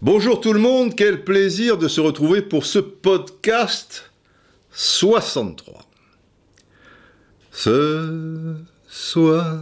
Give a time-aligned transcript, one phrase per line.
[0.00, 4.12] Bonjour tout le monde, quel plaisir de se retrouver pour ce podcast
[4.70, 5.82] 63.
[7.50, 8.54] Ce
[8.86, 9.56] soir,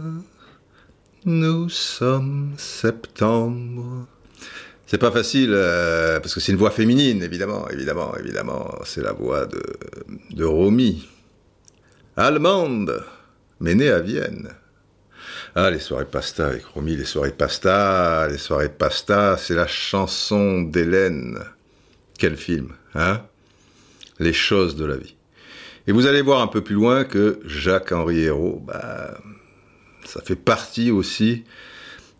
[1.25, 4.05] nous sommes septembre.
[4.85, 8.75] C'est pas facile euh, parce que c'est une voix féminine, évidemment, évidemment, évidemment.
[8.85, 11.09] C'est la voix de Romy,
[12.15, 13.03] allemande,
[13.63, 14.49] mais née à Vienne.
[15.55, 20.63] Ah, les soirées pasta avec Romy, les soirées pasta, les soirées pasta, c'est la chanson
[20.63, 21.39] d'Hélène.
[22.19, 23.21] Quel film, hein?
[24.19, 25.15] Les choses de la vie.
[25.87, 29.17] Et vous allez voir un peu plus loin que Jacques-Henri Hérault, bah,
[30.05, 31.45] ça fait partie aussi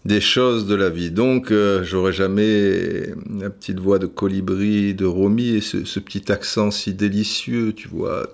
[0.05, 1.11] des choses de la vie.
[1.11, 6.71] Donc, euh, j'aurais jamais la petite voix de colibri de Romy et ce petit accent
[6.71, 8.29] si délicieux, tu vois,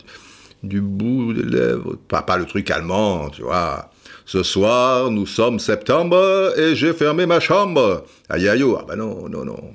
[0.63, 1.95] du bout des lèvres.
[2.07, 3.91] Pas, pas le truc allemand, tu vois.
[4.25, 8.05] Ce soir, nous sommes septembre et j'ai fermé ma chambre.
[8.29, 9.73] Aïe aïe, oh, ah bah non, non, non.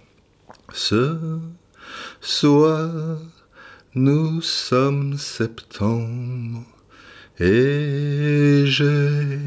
[0.72, 1.16] Ce
[2.20, 3.18] soir,
[3.94, 6.62] nous sommes septembre
[7.40, 9.38] et j'ai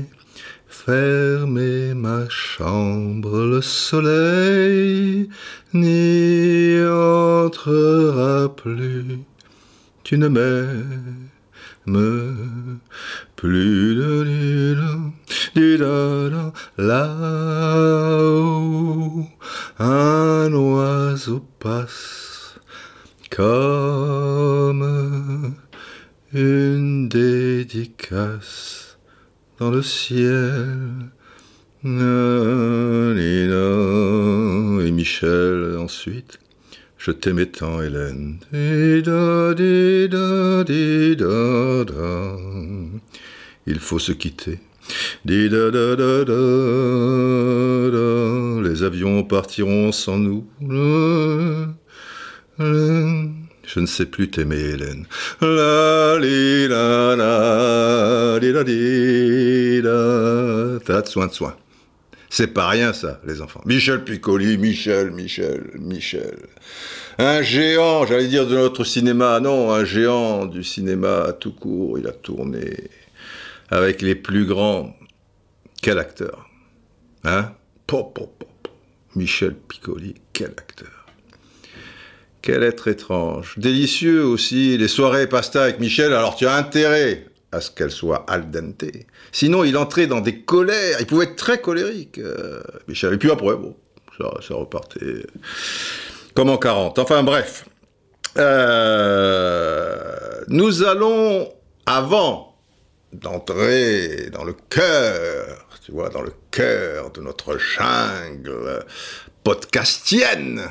[0.67, 3.45] fermé ma chambre.
[3.45, 5.29] Le soleil
[5.73, 9.19] n'y entrera plus.
[10.03, 11.29] Tu ne m'aimes
[13.35, 14.23] plus de
[16.77, 19.25] là-haut.
[19.79, 22.59] Un oiseau passe
[23.29, 25.55] comme
[26.33, 28.97] une dédicace
[29.59, 31.09] dans le ciel.
[34.79, 36.39] Et Michel ensuite.
[37.07, 38.39] Je t'aimais tant, Hélène.
[43.65, 44.59] Il faut se quitter.
[45.23, 45.47] Les
[48.83, 50.45] avions partiront sans nous.
[52.59, 55.05] Je ne sais plus t'aimer, Hélène.
[55.39, 56.17] La,
[61.07, 61.55] soin de soin.
[62.37, 63.63] C'est pas rien ça, les enfants.
[63.65, 66.37] Michel Piccoli, Michel, Michel, Michel.
[67.17, 71.97] Un géant, j'allais dire de notre cinéma, non, un géant du cinéma tout court.
[71.97, 72.91] Il a tourné
[73.71, 74.95] avec les plus grands.
[75.81, 76.47] Quel acteur
[77.23, 77.53] Hein?
[77.87, 78.67] Pop, pop, pop.
[79.15, 81.07] Michel Piccoli, quel acteur
[82.43, 83.55] Quel être étrange.
[83.57, 88.25] Délicieux aussi, les soirées pasta avec Michel, alors tu as intérêt à ce qu'elle soit
[88.29, 88.83] al dente.
[89.31, 90.97] Sinon, il entrait dans des colères.
[90.99, 93.13] Il pouvait être très colérique, euh, Michel.
[93.13, 93.75] Et puis après, bon,
[94.17, 95.25] ça, repartait
[96.33, 96.99] comme en 40.
[96.99, 97.65] Enfin bref.
[98.37, 101.51] Euh, nous allons,
[101.85, 102.55] avant
[103.13, 108.85] d'entrer dans le cœur, tu vois, dans le cœur de notre jungle
[109.43, 110.63] podcastienne,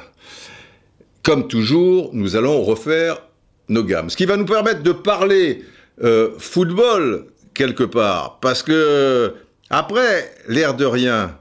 [1.22, 3.22] comme toujours, nous allons refaire
[3.69, 4.10] nos gammes.
[4.10, 5.64] Ce qui va nous permettre de parler
[6.03, 9.33] euh, football quelque part, parce que
[9.71, 11.37] après l'air de rien,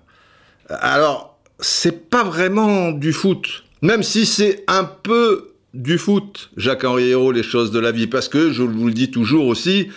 [0.70, 7.44] alors c'est pas vraiment du foot, même si c'est un peu du foot, Jacques-Henri les
[7.44, 9.90] choses de la vie, parce que je vous le dis toujours aussi,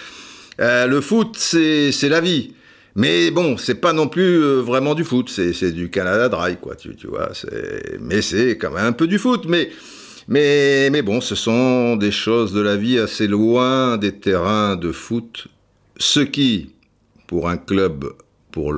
[0.60, 2.54] euh, le foot c'est la vie.
[2.96, 6.74] Mais bon, c'est pas non plus euh, vraiment du foot, c'est du Canada Dry, quoi,
[6.74, 7.30] tu, tu vois.
[8.00, 9.70] Mais c'est quand même un peu du foot, mais
[10.28, 14.92] mais, mais bon, ce sont des choses de la vie assez loin des terrains de
[14.92, 15.48] foot,
[15.96, 16.74] ce qui,
[17.26, 18.12] pour un club
[18.50, 18.74] pour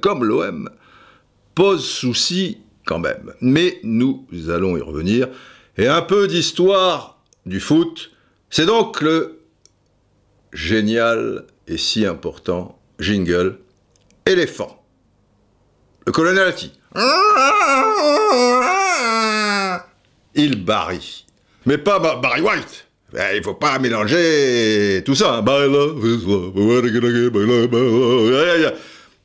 [0.00, 0.68] comme l'OM,
[1.54, 3.32] pose souci quand même.
[3.40, 5.28] Mais nous allons y revenir.
[5.78, 8.10] Et un peu d'histoire du foot,
[8.50, 9.40] c'est donc le
[10.52, 13.58] génial et si important jingle
[14.26, 14.84] éléphant.
[16.06, 16.72] Le colonel Atti.
[20.34, 21.26] Il Barry.
[21.66, 22.86] Mais pas Ba- Barry White.
[23.16, 25.38] Eh, Il faut pas mélanger tout ça.
[25.38, 25.42] hein.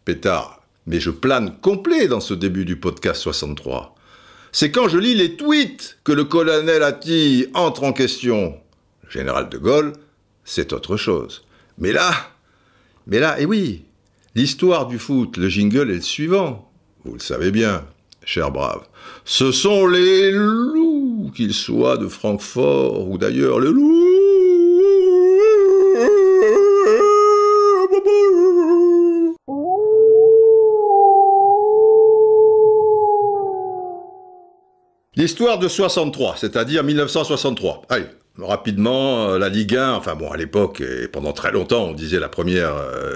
[0.04, 0.62] Pétard.
[0.88, 3.96] Mais je plane complet dans ce début du podcast 63.
[4.52, 8.58] C'est quand je lis les tweets que le colonel Atti entre en question.
[9.04, 9.94] Le général de Gaulle,
[10.44, 11.44] c'est autre chose.
[11.78, 12.12] Mais là,
[13.08, 13.84] mais là, et oui,
[14.36, 16.72] l'histoire du foot, le jingle est le suivant.
[17.04, 17.84] Vous le savez bien,
[18.24, 18.84] cher brave.
[19.26, 20.85] Ce sont les loups,
[21.32, 24.02] qu'ils soient de Francfort ou d'ailleurs, les loups.
[35.18, 37.84] L'histoire de 63, c'est-à-dire 1963.
[37.90, 38.06] Allez,
[38.38, 42.28] rapidement la Ligue 1, enfin bon, à l'époque, et pendant très longtemps, on disait la
[42.28, 42.76] première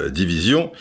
[0.10, 0.72] division,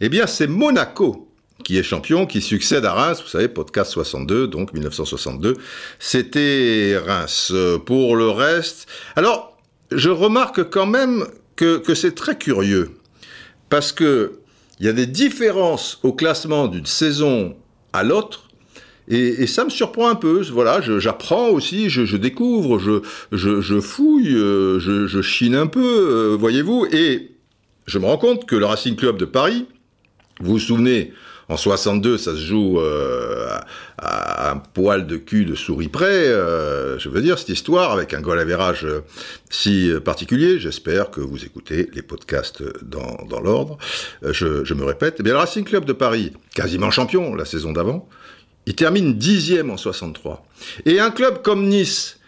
[0.00, 1.27] eh bien, c'est Monaco
[1.64, 5.56] qui est champion, qui succède à Reims, vous savez, podcast 62, donc 1962,
[5.98, 7.52] c'était Reims.
[7.84, 9.56] Pour le reste, alors,
[9.90, 11.26] je remarque quand même
[11.56, 12.90] que, que c'est très curieux,
[13.68, 14.38] parce que
[14.80, 17.56] il y a des différences au classement d'une saison
[17.92, 18.48] à l'autre,
[19.10, 20.42] et, ça me surprend un peu.
[20.52, 23.00] Voilà, j'apprends aussi, je, découvre, je,
[23.32, 27.30] je, fouille, euh, je, chine un peu, euh, voyez-vous, et
[27.86, 29.66] je me rends compte que le Racing Club de Paris,
[30.40, 31.12] vous vous souvenez,
[31.48, 33.48] en 62, ça se joue euh,
[33.96, 36.04] à, un poil de cul de souris près.
[36.06, 39.00] Euh, je veux dire, cette histoire, avec un goal average euh,
[39.48, 43.78] si particulier, j'espère que vous écoutez les podcasts dans, dans l'ordre.
[44.22, 45.16] Je, me répète.
[45.20, 48.08] Eh bien, le Racing Club de Paris, quasiment champion la saison d'avant,
[48.66, 50.44] il termine dixième en 63.
[50.84, 52.18] Et un club comme Nice,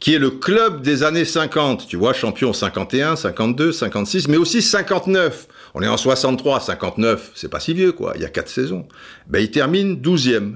[0.00, 4.62] qui est le club des années 50, tu vois, champion 51, 52, 56, mais aussi
[4.62, 8.12] 59, on est en 63, 59, c'est pas si vieux, quoi.
[8.16, 8.86] Il y a quatre saisons.
[9.26, 10.54] Ben, il termine 12e.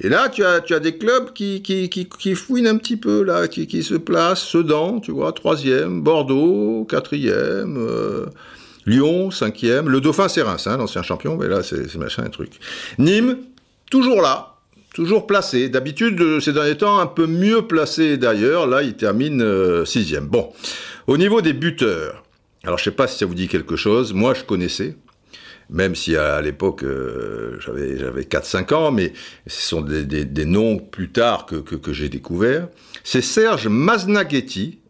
[0.00, 3.22] Et là, tu as, tu as des clubs qui, qui, qui, fouinent un petit peu,
[3.22, 4.42] là, qui, qui se placent.
[4.42, 6.02] Sedan, tu vois, troisième.
[6.02, 7.76] Bordeaux, quatrième.
[7.78, 8.26] Euh,
[8.84, 9.88] Lyon, cinquième.
[9.88, 11.36] Le Dauphin, c'est Reims, hein, l'ancien champion.
[11.36, 12.52] Mais là, c'est machin, un truc.
[12.98, 13.38] Nîmes,
[13.90, 14.52] toujours là.
[14.94, 15.68] Toujours placé.
[15.68, 18.66] D'habitude, ces derniers temps, un peu mieux placé d'ailleurs.
[18.66, 20.26] Là, il termine euh, sixième.
[20.26, 20.52] Bon.
[21.06, 22.24] Au niveau des buteurs,
[22.66, 24.96] alors je sais pas si ça vous dit quelque chose, moi je connaissais,
[25.70, 29.12] même si à l'époque euh, j'avais, j'avais 4-5 ans, mais
[29.46, 32.68] ce sont des, noms plus tard que, j'ai découverts.
[33.04, 34.80] C'est Serge Maznaghetti,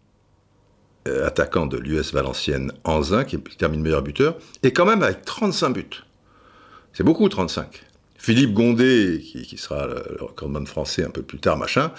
[1.06, 5.70] euh, attaquant de l'US Valenciennes Anzin, qui termine meilleur buteur, et quand même avec 35
[5.70, 6.02] buts.
[6.94, 7.82] C'est beaucoup 35.
[8.16, 11.92] Philippe Gondé, qui sera le recordman français un peu plus tard, machin,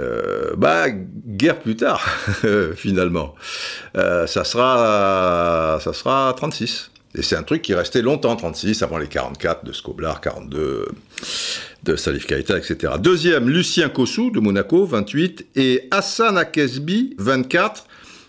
[0.00, 2.06] euh, bah, guerre plus tard,
[2.76, 3.34] finalement.
[3.96, 6.90] Euh, ça, sera, ça sera 36.
[7.14, 10.88] Et c'est un truc qui restait longtemps, 36, avant les 44 de Scoblar, 42
[11.82, 12.94] de Salif Keita, etc.
[12.98, 17.86] Deuxième, Lucien Kossou de Monaco, 28, et Hassan Akesbi, 24,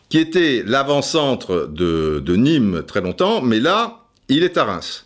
[0.10, 5.02] qui était l'avant-centre de, de Nîmes très longtemps, mais là, il est à Reims.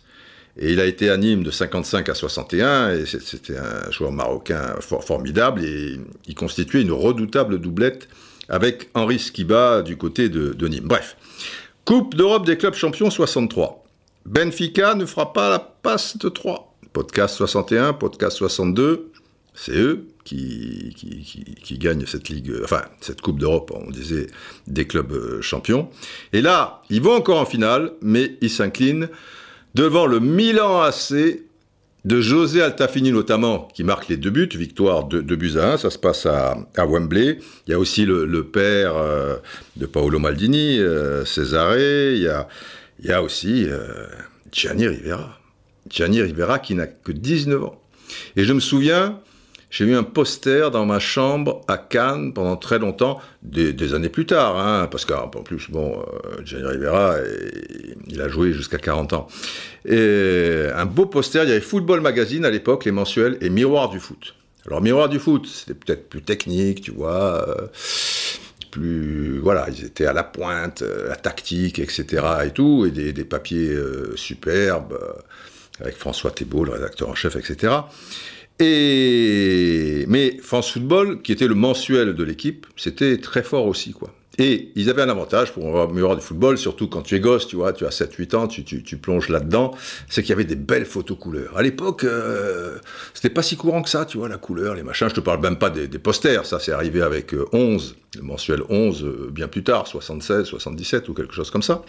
[0.58, 4.74] Et il a été à Nîmes de 55 à 61, et c'était un joueur marocain
[4.80, 8.08] formidable, et il constituait une redoutable doublette
[8.48, 10.88] avec Henri Skiba du côté de, Nîmes.
[10.88, 11.16] Bref,
[11.84, 13.84] Coupe d'Europe des clubs champions 63.
[14.26, 16.74] Benfica ne fera pas la passe de 3.
[16.92, 19.12] Podcast 61, podcast 62,
[19.54, 24.26] c'est eux qui, gagnent cette ligue, enfin cette Coupe d'Europe, on disait
[24.66, 25.88] des clubs euh, champions.
[26.32, 29.08] Et là, ils vont encore en finale, mais ils s'inclinent
[29.74, 31.14] devant le Milan AC
[32.04, 35.76] de José Altafini notamment, qui marque les deux buts, victoire de, de buts à 1,
[35.78, 37.38] ça se passe à, Wembley.
[37.66, 39.36] Il y a aussi le, père euh,
[39.76, 42.48] de Paolo Maldini, euh, Cesare, il y a,
[43.00, 44.06] il y a aussi euh,
[44.52, 45.38] Gianni Rivera.
[45.90, 47.82] Gianni Rivera qui n'a que 19 ans.
[48.36, 49.20] Et je me souviens,
[49.70, 54.24] j'ai eu un poster dans ma chambre à Cannes pendant très longtemps, des, années plus
[54.24, 57.16] tard, hein, parce qu'en plus, bon, euh, Gianni Rivera,
[58.06, 59.28] il a joué jusqu'à 40 ans.
[59.84, 63.90] Et un beau poster, il y avait Football Magazine à l'époque, les mensuels, et Miroir
[63.90, 64.34] du foot.
[64.66, 67.66] Alors Miroir du foot, c'était peut-être plus technique, tu vois, euh,
[68.70, 72.24] plus, voilà, ils étaient à la pointe, euh, la tactique, etc.
[72.46, 73.76] et tout, et des, papiers
[74.14, 74.98] superbes,
[75.80, 77.74] avec François Thébault, le rédacteur en chef, etc.
[78.60, 84.12] Et mais France Football, qui était le mensuel de l'équipe, c'était très fort aussi, quoi.
[84.40, 87.56] Et ils avaient un avantage pour avoir du football, surtout quand tu es gosse, tu
[87.56, 89.74] vois, tu as 7-8 ans, tu, tu, tu plonges là-dedans,
[90.08, 91.58] c'est qu'il y avait des belles photos couleurs.
[91.58, 92.78] À l'époque, euh,
[93.14, 95.08] c'était pas si courant que ça, tu vois, la couleur, les machins.
[95.08, 98.22] Je te parle même pas des, des posters, ça c'est arrivé avec 11, euh, le
[98.22, 101.82] mensuel 11, euh, bien plus tard, 76, 77 ou quelque chose comme ça.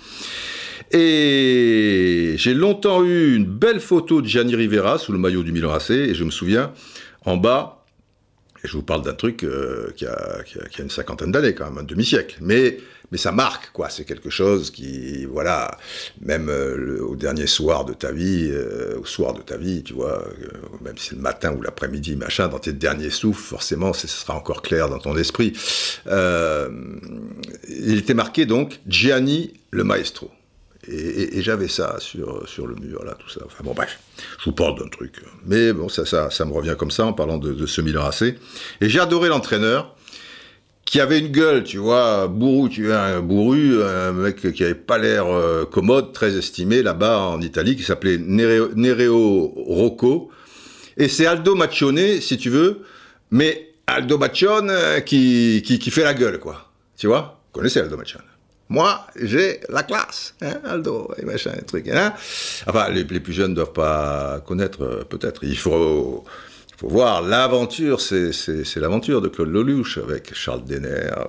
[0.92, 5.72] Et j'ai longtemps eu une belle photo de Gianni Rivera sous le maillot du Milan
[5.72, 6.72] AC, et je me souviens,
[7.26, 7.80] en bas,
[8.64, 10.44] et je vous parle d'un truc euh, qui, a,
[10.80, 12.78] une cinquantaine d'années quand même, un demi-siècle, mais,
[13.12, 15.78] mais ça marque, quoi, c'est quelque chose qui, voilà,
[16.22, 19.94] même euh, au dernier soir de ta vie, euh, au soir de ta vie, tu
[19.94, 20.28] vois,
[20.82, 24.62] même si le matin ou l'après-midi, machin, dans tes derniers souffles, forcément, ce sera encore
[24.62, 25.54] clair dans ton esprit.
[26.06, 30.32] il était marqué donc Gianni le maestro.
[30.88, 33.42] Et, j'avais ça sur, sur le mur, là, tout ça.
[33.46, 34.00] Enfin bon, bref,
[34.40, 35.22] je vous parle d'un truc.
[35.46, 38.36] Mais bon, ça, ça, ça me revient comme ça en parlant de, ce Milan AC.
[38.82, 39.96] Et j'ai adoré l'entraîneur,
[40.86, 44.74] qui avait une gueule, tu vois, bourru, tu vois, un bourru, un mec qui avait
[44.74, 50.32] pas l'air euh, commode, très estimé là-bas en Italie, qui s'appelait Nereo, Rocco.
[50.98, 52.82] Et c'est Aldo Maccione, si tu veux,
[53.32, 54.72] mais Aldo Baccione
[55.06, 56.72] qui, qui, qui fait la gueule, quoi.
[56.98, 57.42] Tu vois?
[57.48, 58.29] Vous connaissez Aldo Baccione
[58.70, 61.90] moi, j'ai la classe, hein, Aldo, et machin, et truc.
[61.90, 62.14] Hein
[62.68, 65.44] enfin, les, plus jeunes ne doivent pas connaître, euh, peut-être.
[65.44, 66.24] Il faut,
[66.78, 71.24] faut voir l'aventure, c'est l'aventure de Claude Lelouch avec Charles Denner, euh,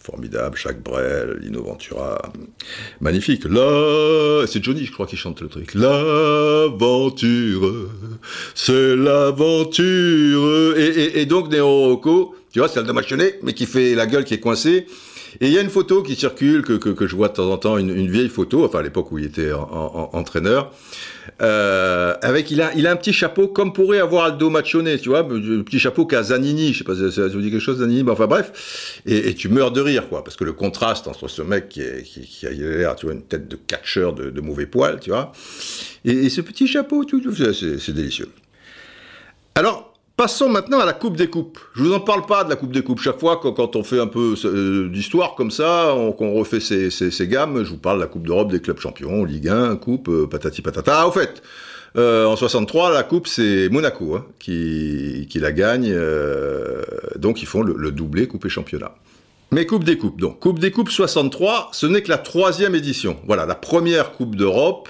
[0.00, 2.22] formidable, Jacques Brel, Lino Ventura,
[3.00, 3.42] magnifique.
[3.42, 5.74] C'est Johnny, je crois, qui chante le truc.
[5.74, 7.88] L'aventure,
[8.54, 10.78] c'est l'aventure.
[10.78, 14.34] Et, donc, Nero Rocco, tu vois, c'est Aldo Machonnet, mais qui fait la gueule qui
[14.34, 14.86] est coincée.
[15.40, 17.50] Et il y a une photo qui circule, que, que, que je vois de temps
[17.50, 20.72] en temps, une, une, vieille photo, enfin à l'époque où il était en, en, entraîneur,
[21.42, 25.08] euh, avec il a, il a un petit chapeau comme pourrait avoir Aldo Machone, tu
[25.08, 27.78] vois, le petit chapeau qu'a Zanini, je sais pas si ça vous dit quelque chose
[27.78, 31.08] Zanini, mais enfin bref, et, et, tu meurs de rire, quoi, parce que le contraste
[31.08, 34.12] entre ce mec qui, est, qui, qui a l'air, tu vois, une tête de catcheur
[34.12, 35.32] de, de mauvais poil, tu vois,
[36.04, 38.28] et, et ce petit chapeau, c'est délicieux.
[39.54, 41.58] Alors, Passons maintenant à la Coupe des Coupes.
[41.74, 43.00] Je vous en parle pas de la Coupe des Coupes.
[43.00, 47.10] Chaque fois, quand, on fait un peu euh, d'histoire comme ça, qu'on refait ces, ces,
[47.10, 50.08] ces, gammes, je vous parle de la Coupe d'Europe des clubs champions, Ligue 1, Coupe,
[50.08, 51.00] euh, patati patata.
[51.00, 51.42] Ah, au fait,
[51.96, 55.90] euh, en 63, la Coupe, c'est Monaco hein, qui, qui, la gagne.
[55.92, 56.82] Euh,
[57.16, 58.94] donc, ils font le, le, doublé Coupe et Championnat.
[59.50, 60.20] Mais Coupe des Coupes.
[60.20, 63.16] Donc, Coupe des Coupes 63, ce n'est que la troisième édition.
[63.26, 64.88] Voilà, la première Coupe d'Europe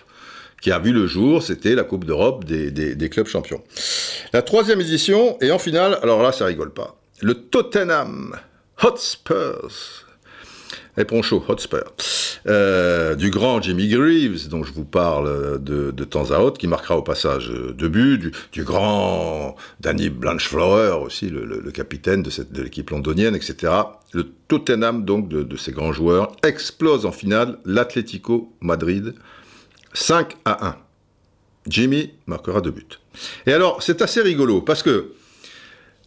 [0.64, 3.62] qui a vu le jour, c'était la Coupe d'Europe des, clubs champions.
[4.32, 6.96] La troisième édition, et en finale, alors là, ça rigole pas.
[7.20, 8.34] Le Tottenham
[8.82, 10.06] Hotspurs,
[10.96, 11.92] et Poncho Hotspur,
[12.46, 16.96] euh, du grand Jimmy Greaves, dont je vous parle de, temps à autre, qui marquera
[16.96, 23.36] au passage deux buts, du, grand Danny Blanchflower aussi, le, capitaine de, de l'équipe londonienne,
[23.36, 23.70] etc.
[24.14, 29.12] Le Tottenham, donc, de, de ces grands joueurs, explose en finale l'Atlético Madrid
[29.94, 30.76] 5 à 1.
[31.66, 33.00] Jimmy marquera deux buts.
[33.46, 35.12] Et alors, c'est assez rigolo parce que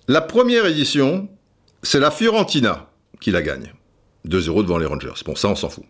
[0.08, 1.30] la première édition,
[1.82, 2.90] c'est la Fiorentina
[3.20, 3.74] qui la gagne.
[4.28, 5.14] 2-0 devant les Rangers.
[5.26, 5.86] Bon, ça, on s'en fout.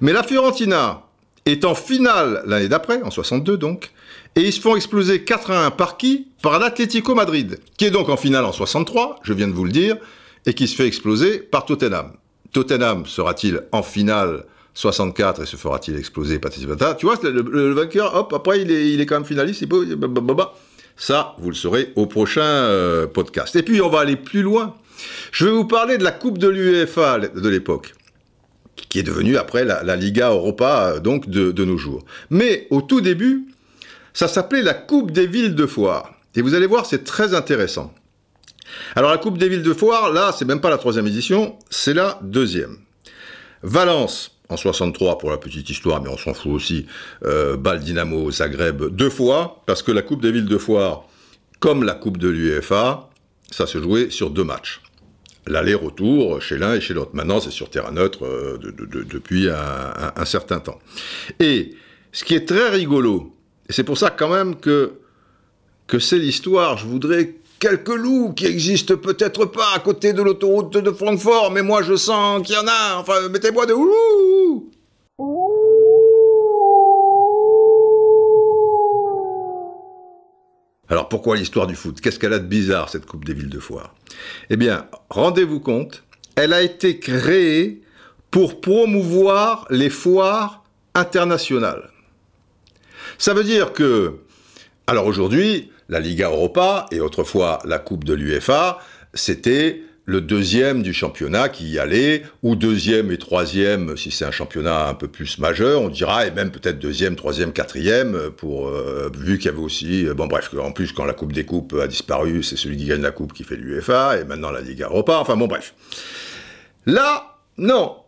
[0.00, 1.02] Mais la Fiorentina
[1.44, 3.92] est en finale l'année d'après, en 62 donc,
[4.36, 6.28] et ils se font exploser 4 à 1 par qui?
[6.42, 9.72] Par l'Atlético Madrid, qui est donc en finale en 63, je viens de vous le
[9.72, 9.96] dire,
[10.46, 12.12] et qui se fait exploser par Tottenham.
[12.52, 16.94] Tottenham sera-t-il en finale 64 et se fera-t-il exploser patata.
[16.94, 19.62] Tu vois, le, vainqueur, hop, après il est, il est quand même finaliste.
[19.62, 19.86] Il peut,
[20.96, 23.56] ça, vous le saurez au prochain euh, podcast.
[23.56, 24.74] Et puis on va aller plus loin.
[25.32, 27.94] Je vais vous parler de la Coupe de l'UEFA de l'époque,
[28.90, 32.04] qui est devenue après la, la Liga Europa euh, donc de, de, nos jours.
[32.28, 33.46] Mais au tout début,
[34.12, 36.12] ça s'appelait la Coupe des villes de foire.
[36.34, 37.94] Et vous allez voir, c'est très intéressant.
[38.94, 41.94] Alors la Coupe des villes de foire, là, c'est même pas la troisième édition, c'est
[41.94, 42.76] la deuxième.
[43.62, 46.86] Valence, en 63 pour la petite histoire, mais on s'en fout aussi,
[47.24, 51.04] euh, Dynamo Zagreb deux fois, parce que la Coupe des villes de foire,
[51.60, 53.08] comme la Coupe de l'UEFA,
[53.50, 54.82] ça se jouait sur deux matchs.
[55.46, 57.12] L'aller-retour chez l'un et chez l'autre.
[57.14, 60.78] Maintenant, c'est sur terrain neutre euh, de, de, de, depuis un, certain temps.
[61.38, 61.74] Et
[62.12, 63.34] ce qui est très rigolo,
[63.68, 64.92] et c'est pour ça quand même que,
[65.86, 70.72] que c'est l'histoire, je voudrais quelques loups qui existent peut-être pas à côté de l'autoroute
[70.78, 72.96] de Francfort, mais moi je sens qu'il y en a.
[72.98, 74.39] Enfin, mettez-moi de ouh
[80.90, 82.00] Alors pourquoi l'histoire du foot?
[82.00, 83.94] Qu'est-ce qu'elle a de bizarre cette Coupe des villes de foire
[84.50, 86.02] Eh bien, rendez-vous compte,
[86.34, 87.80] elle a été créée
[88.32, 91.90] pour promouvoir les foires internationales.
[93.18, 94.16] Ça veut dire que,
[94.88, 98.78] alors aujourd'hui, la Liga Europa et autrefois la Coupe de l'UEFA,
[99.14, 104.32] c'était le deuxième du championnat qui y allait, ou deuxième et troisième si c'est un
[104.32, 109.08] championnat un peu plus majeur, on dira, et même peut-être deuxième, troisième, quatrième, pour, euh,
[109.16, 111.86] vu qu'il y avait aussi, bon bref, en plus quand la Coupe des Coupes a
[111.86, 115.16] disparu, c'est celui qui gagne la Coupe qui fait l'UEFA, et maintenant la Liga Europa,
[115.20, 115.74] enfin bon bref.
[116.86, 117.98] Là, non,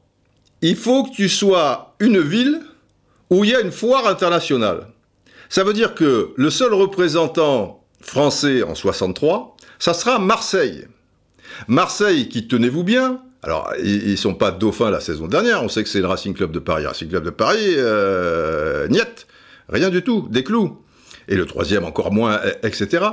[0.60, 2.62] il faut que tu sois une ville
[3.30, 4.88] où il y a une foire internationale.
[5.48, 10.88] Ça veut dire que le seul représentant français en 63, ça sera Marseille.
[11.68, 15.82] Marseille, qui tenez-vous bien, alors ils, ne sont pas dauphins la saison dernière, on sait
[15.82, 16.86] que c'est le Racing Club de Paris.
[16.86, 18.86] Racing Club de Paris, euh,
[19.68, 20.78] rien du tout, des clous.
[21.28, 23.04] Et le troisième encore moins, etc.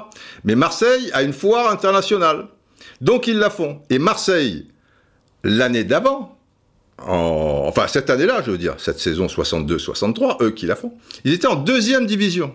[0.44, 2.48] Mais Marseille a une foire internationale.
[3.02, 3.82] Donc ils la font.
[3.90, 4.68] Et Marseille,
[5.44, 6.38] l'année d'avant,
[7.00, 10.94] en, enfin cette année-là, je veux dire, cette saison 62-63, eux qui la font,
[11.24, 12.54] ils étaient en deuxième division.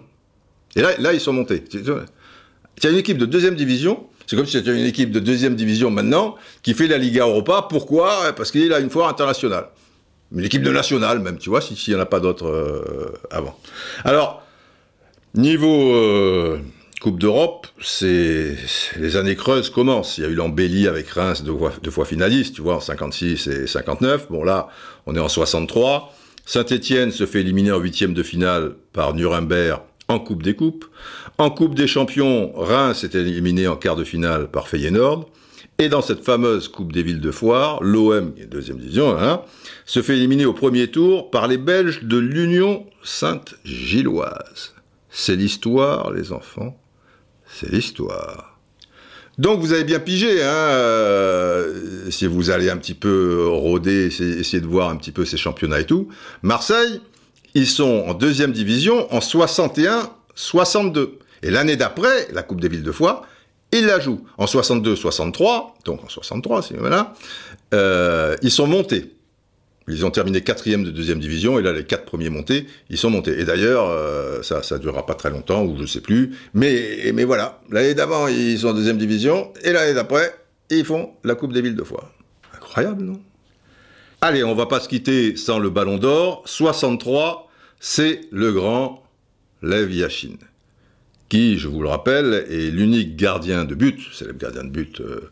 [0.77, 1.65] Et là, là ils sont montés.
[1.73, 5.21] Il y a une équipe de deuxième division, c'est comme si c'était une équipe de
[5.21, 7.67] deuxième division maintenant qui fait la Liga Europa.
[7.69, 8.33] Pourquoi?
[8.37, 9.69] Parce qu'il a une foire internationale.
[10.35, 13.57] Une équipe de nationale même, tu vois, s'il n'y en a pas d'autres euh, avant.
[14.05, 14.43] Alors,
[15.35, 16.59] niveau euh,
[17.01, 18.57] Coupe d'Europe, c'est
[18.99, 20.17] les années creuses commencent.
[20.17, 22.81] Il y a eu l'embellie avec Reims deux fois, deux fois finaliste, tu vois, en
[22.81, 24.29] 56 et 59.
[24.31, 24.69] Bon là,
[25.05, 26.15] on est en 63.
[26.47, 30.85] Saint-Étienne se fait éliminer en huitième de finale par Nuremberg en Coupe des Coupes.
[31.39, 35.31] En Coupe des Champions, Reims est éliminé en quart de finale par Feyenoord.
[35.79, 39.43] Et dans cette fameuse Coupe des villes de Foire, l'OM, deuxième division, hein,
[39.87, 44.75] se fait éliminer au premier tour par les Belges de l'Union Sainte-Gilloise.
[45.11, 46.79] C'est l'histoire, les enfants.
[47.47, 48.59] C'est l'histoire.
[49.39, 54.61] Donc vous avez bien pigé, hein, euh, si vous allez un petit peu rôder, essayer,
[54.61, 56.09] de voir un petit peu ces championnats et tout.
[56.43, 57.01] Marseille,
[57.55, 61.19] ils sont en deuxième division en 61-62.
[61.43, 63.23] Et l'année d'après, la Coupe des villes de Foire,
[63.73, 64.25] ils la jouent.
[64.39, 67.15] En 62-63, donc en 63, c'est voilà,
[68.43, 69.11] ils sont montés.
[69.87, 73.11] Ils ont terminé quatrième de deuxième division, et là, les quatre premiers montés, ils sont
[73.11, 73.39] montés.
[73.39, 76.35] Et d'ailleurs, euh, ça, ça durera pas très longtemps, ou je sais plus.
[76.55, 80.35] Mais, mais voilà, l'année d'avant, ils sont en deuxième division, et l'année d'après,
[80.71, 82.11] ils font la Coupe des villes de Foire.
[82.57, 83.21] Incroyable, non?
[84.27, 86.45] Allez, on va pas se quitter sans le ballon d'or.
[86.47, 87.47] 63,
[87.79, 89.03] c'est le grand
[89.61, 90.39] Lev Yashin
[91.29, 95.31] qui, je vous le rappelle, est l'unique gardien de but, célèbre gardien de but euh,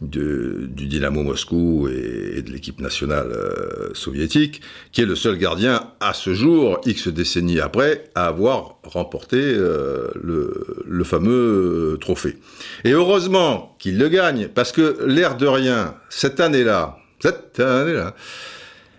[0.00, 6.12] du Dynamo Moscou et, de l'équipe nationale euh, soviétique, qui est le seul gardien à
[6.12, 12.36] ce jour, X décennies après, à avoir remporté euh, le, fameux trophée.
[12.84, 16.98] Et heureusement qu'il le gagne, parce que l'air de rien, cette année-là,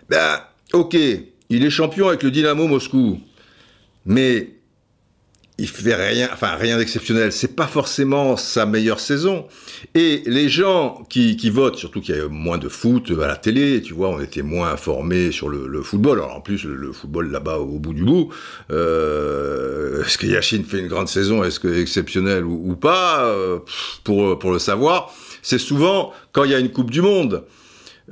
[0.08, 0.40] ben,
[0.72, 0.96] ok,
[1.48, 3.20] il est champion avec le Dynamo Moscou,
[4.04, 4.56] mais
[5.58, 7.32] il fait rien, enfin rien d'exceptionnel.
[7.32, 9.46] C'est pas forcément sa meilleure saison.
[9.94, 13.80] Et les gens qui, votent, surtout qu'il y a moins de foot à la télé,
[13.80, 16.18] tu vois, on était moins informés sur le, football.
[16.18, 18.28] Alors en plus, le, football là-bas au bout du bout,
[18.70, 23.60] euh, est-ce que Yashin fait une grande saison, est-ce que exceptionnel ou, ou pas, euh,
[24.04, 27.44] pour le savoir, c'est souvent quand il y a une Coupe du Monde.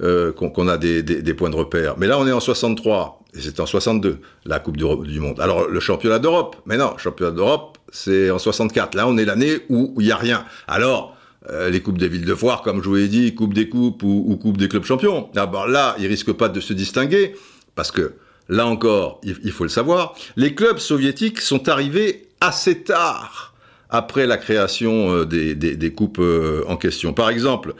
[0.02, 1.94] Euh, qu'on a des, points de repère.
[1.98, 5.38] Mais là, on est en 63, et c'est en 62, la Coupe du, du Monde.
[5.38, 8.96] Alors, le championnat d'Europe, mais non, championnat d'Europe, c'est en 64.
[8.96, 10.46] Là, on est l'année où il n'y a rien.
[10.66, 11.16] Alors,
[11.48, 14.02] euh, les Coupes des villes de foire, comme je vous l'ai dit, Coupe des Coupes
[14.02, 15.28] ou, ou Coupe des clubs champions.
[15.32, 17.36] D'abord, là, ils risquent pas de se distinguer,
[17.76, 18.14] parce que,
[18.48, 23.54] là encore, il, faut le savoir, les clubs soviétiques sont arrivés assez tard
[23.90, 26.20] après la création euh, des, coupes
[26.66, 27.12] en question.
[27.12, 27.74] Par exemple,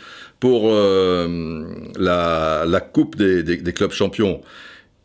[0.44, 1.64] pour euh,
[1.96, 4.42] la, coupe des, clubs champions,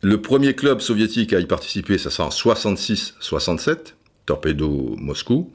[0.02, 3.94] le premier club soviétique à y participer, ça sera en 66-67,
[4.26, 5.50] Torpedo Moscou.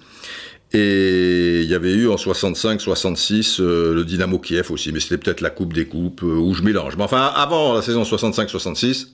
[0.73, 5.41] Et il y avait eu en 65-66 euh, le Dynamo Kiev aussi, mais c'était peut-être
[5.41, 6.97] la coupe des coupes euh, où je mélange.
[6.97, 9.09] Mais enfin, avant la saison 65-66,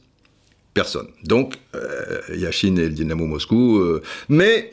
[0.73, 1.10] personne.
[1.25, 3.84] Donc, euh, Yashin et le Dynamo Moscou.
[4.29, 4.71] mais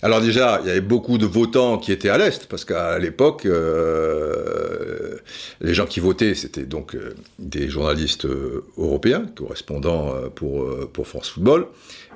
[0.00, 3.46] alors déjà, il y avait beaucoup de votants qui étaient à l'Est, parce qu'à l'époque,
[3.46, 5.16] euh,
[5.60, 11.30] les gens qui votaient, c'était donc euh, des journalistes euh, européens, correspondants pour, pour France
[11.30, 11.66] Football.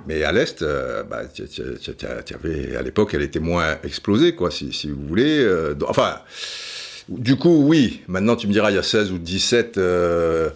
[0.07, 0.65] Mais à l'Est,
[1.11, 5.45] bah, à l'époque, elle était moins explosée, quoi, si, si vous voulez.
[5.89, 6.21] enfin,
[7.09, 10.51] du coup, oui, maintenant tu me diras, il y a 16 ou 17 euh,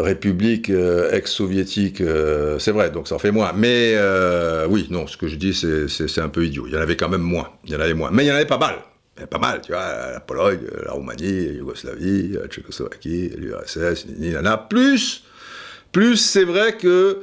[0.00, 3.52] république euh, ex-soviétique, euh, c'est vrai, donc ça en fait moins.
[3.54, 6.66] Mais euh, oui, non, ce que je dis, c'est un peu idiot.
[6.66, 7.50] Il y en avait quand même moins.
[7.64, 8.10] Il y en avait moins.
[8.10, 8.76] Mais il y en avait pas mal.
[9.16, 13.30] Il y en pas mal, tu vois, la Pologne, la Roumanie, la Yougoslavie, la Tchécoslovaquie,
[13.36, 15.22] l'URSS, il y en a plus.
[15.92, 17.20] Plus, c'est vrai que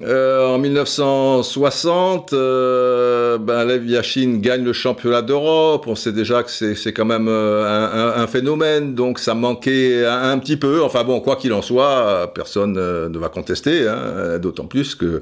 [0.00, 5.84] euh, en 1960, euh, ben, Lev Yashin gagne le championnat d'Europe.
[5.86, 10.30] On sait déjà que c'est quand même euh, un, un, phénomène, donc ça manquait un,
[10.30, 10.82] un, petit peu.
[10.82, 15.20] Enfin bon, quoi qu'il en soit, personne euh, ne va contester, hein, d'autant plus que,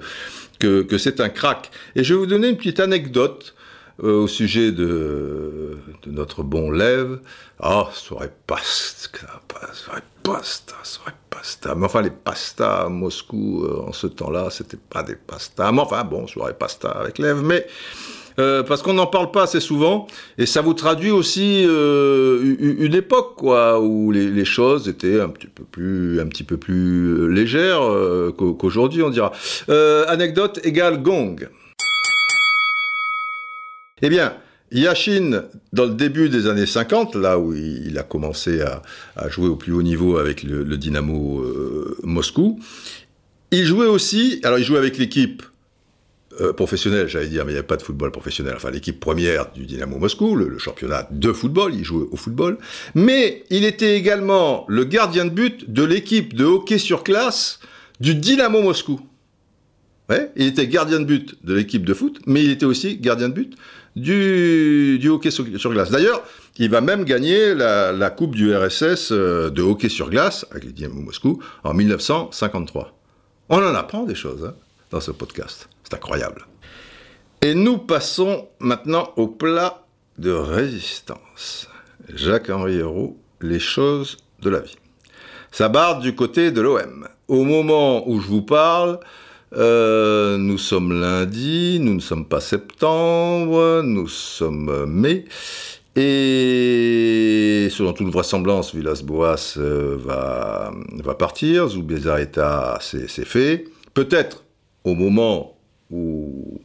[0.60, 1.70] que, que c'est un crack.
[1.96, 3.54] Et je vais vous donner une petite anecdote
[4.02, 7.18] au sujet de, de, notre bon Lev.
[7.60, 9.18] Ah, oh, ça aurait pasta,
[10.82, 11.74] ça aurait pasta.
[11.74, 15.70] Mais enfin, les pastas à Moscou, euh, en ce temps-là, c'était pas des pastas.
[15.72, 17.66] Mais enfin, bon, aurait pasta avec Lev, mais...
[18.38, 20.06] Euh, parce qu'on n'en parle pas assez souvent,
[20.38, 25.28] et ça vous traduit aussi euh, une époque quoi, où les, les, choses étaient un
[25.28, 29.32] petit peu plus, un petit peu plus légères euh, qu'aujourd'hui, on dira.
[29.68, 31.48] Euh, anecdote égale gong.
[34.02, 34.34] Eh bien,
[34.72, 39.56] Yashin, dans le début des années 50, là où il a commencé à, jouer au
[39.56, 42.60] plus haut niveau avec le, Dynamo euh, Moscou,
[43.50, 45.42] il jouait aussi, alors il jouait avec l'équipe
[46.40, 49.50] euh, professionnelle, j'allais dire, mais il n'y avait pas de football professionnel, enfin l'équipe première
[49.52, 52.58] du Dynamo Moscou, le, championnat de football, il jouait au football,
[52.94, 57.58] mais il était également le gardien de but de l'équipe de hockey sur classe
[57.98, 59.00] du Dynamo Moscou.
[60.36, 63.34] Il était gardien de but de l'équipe de foot, mais il était aussi gardien de
[63.34, 63.54] but
[63.96, 65.90] du, hockey sur, glace.
[65.90, 66.22] D'ailleurs,
[66.58, 70.64] il va même gagner la, la Coupe du RSS euh, de hockey sur glace avec
[70.64, 72.92] les Dynamo Moscou en 1953.
[73.48, 74.54] On en apprend des choses hein,
[74.90, 75.68] dans ce podcast.
[75.84, 76.46] C'est incroyable.
[77.42, 79.84] Et nous passons maintenant au plat
[80.18, 81.68] de résistance.
[82.14, 84.76] Jacques-Henri Hérault, les choses de la vie.
[85.50, 87.08] Ça barre du côté de l'OM.
[87.28, 89.00] Au moment où je vous parle,
[89.56, 95.24] euh, nous sommes lundi, nous ne sommes pas septembre, nous sommes mai.
[95.96, 103.64] Et selon toute vraisemblance, Villas-Boas euh, va, va partir, Zubizarreta, c'est fait.
[103.92, 104.44] Peut-être
[104.84, 105.56] au moment
[105.90, 106.60] où,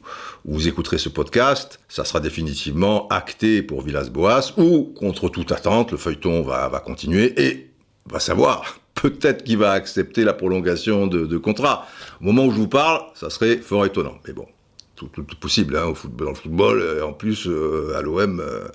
[0.46, 5.98] vous écouterez ce podcast, ça sera définitivement acté pour Villas-Boas, ou contre toute attente, le
[5.98, 7.72] feuilleton va, va continuer et
[8.06, 8.80] va savoir.
[8.96, 11.88] Peut-être qu'il va accepter la prolongation de, contrat.
[12.22, 14.18] Au moment où je vous parle, ça serait fort étonnant.
[14.26, 14.48] Mais bon,
[14.96, 16.98] tout, tout, possible hein, au football, dans le football.
[16.98, 18.68] Et en plus, euh, à l'OM, euh,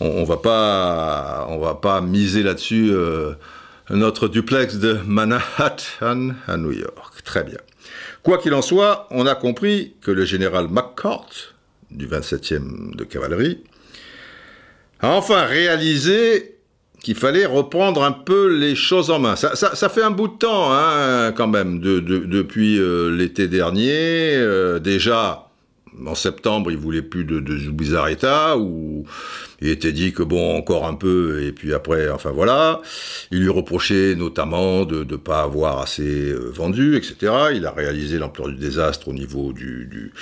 [0.00, 2.90] on, on, va pas, on va pas miser là-dessus.
[2.90, 3.34] Euh,
[3.90, 7.22] notre duplex de Manhattan à New York.
[7.24, 7.58] Très bien.
[8.22, 11.54] Quoi qu'il en soit, on a compris que le général McCourt,
[11.90, 13.62] du 27e de cavalerie,
[15.00, 16.55] a enfin réalisé
[17.00, 19.36] qu'il fallait reprendre un peu les choses en main.
[19.36, 23.10] Ça, ça, ça fait un bout de temps, hein, quand même, de, de, depuis euh,
[23.10, 24.34] l'été dernier.
[24.36, 25.45] Euh, déjà,
[26.04, 29.06] en septembre, il voulait plus de, de Zubizarreta, ou
[29.60, 32.80] il était dit que bon, encore un peu, et puis après, enfin voilà.
[33.30, 37.32] Il lui reprochait notamment de ne pas avoir assez euh, vendu, etc.
[37.54, 40.12] Il a réalisé l'ampleur du désastre au niveau du, du,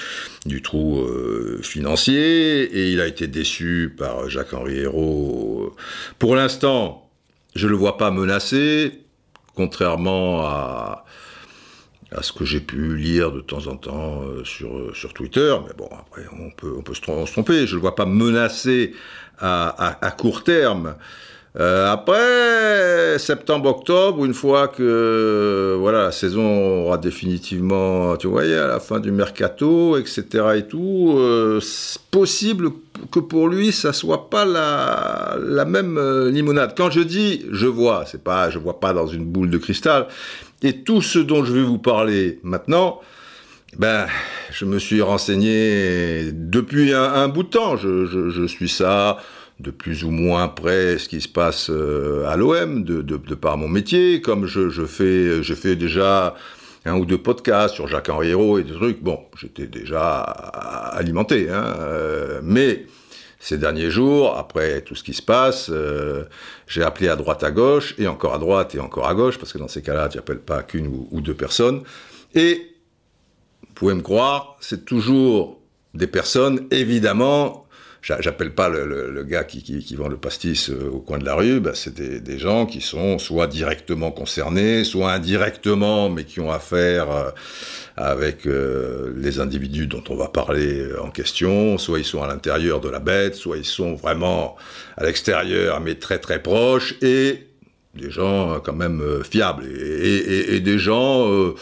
[0.47, 5.75] du trou euh, financier, et il a été déçu par Jacques-Henri Hérault.
[6.19, 7.11] Pour l'instant,
[7.55, 8.93] je le vois pas menacé,
[9.55, 11.04] contrairement à
[12.15, 15.55] à ce que j'ai pu lire de temps en temps euh, sur, euh, sur Twitter,
[15.67, 18.95] mais bon, après, on peut, on peut se tromper, je ne le vois pas menacé
[19.41, 20.95] à, court terme.
[21.59, 28.81] Euh, après septembre-octobre, une fois que voilà la saison aura définitivement, tu voyais, à la
[28.81, 30.25] fin du mercato, etc.
[30.57, 31.61] et tout, euh,
[32.11, 32.71] possible
[33.13, 36.75] que pour lui ça soit pas la, la même limonade.
[36.77, 40.09] Quand je dis je vois, c'est pas je vois pas dans une boule de cristal,
[40.65, 43.01] et tout ce dont je vais vous parler maintenant,
[43.77, 44.07] ben,
[44.51, 47.77] je me suis renseigné depuis un, bout de temps.
[47.77, 49.19] Je, suis ça
[49.61, 53.69] de plus ou moins près ce qui se passe euh, à l'OM, de, par mon
[53.69, 54.23] métier.
[54.23, 56.35] Comme je, fais, déjà
[56.87, 59.03] un ou deux podcasts sur Jacques-Henri Hérault et des trucs.
[59.03, 62.87] Bon, j'étais déjà alimenté, hein, euh, mais
[63.45, 66.25] ces derniers jours, après tout ce qui se passe, euh,
[66.67, 69.53] j'ai appelé à droite à gauche, et encore à droite et encore à gauche, parce
[69.53, 71.83] que dans ces cas-là, tu n'appelles pas qu'une ou, deux personnes.
[72.35, 72.75] Et,
[73.61, 75.61] vous pouvez me croire, c'est toujours
[75.93, 77.67] des personnes, évidemment,
[78.01, 81.73] j'appelle pas le, gars qui, vend le pastis euh, au coin de la rue, bah,
[81.75, 87.11] c'est des, des, gens qui sont soit directement concernés, soit indirectement, mais qui ont affaire
[87.11, 87.31] euh,
[87.97, 92.81] avec euh, les individus dont on va parler en question, soit ils sont à l'intérieur
[92.81, 94.57] de la bête, soit ils sont vraiment
[94.97, 97.47] à l'extérieur, mais très très proches, et
[97.95, 101.55] des gens quand même fiables, et, des gens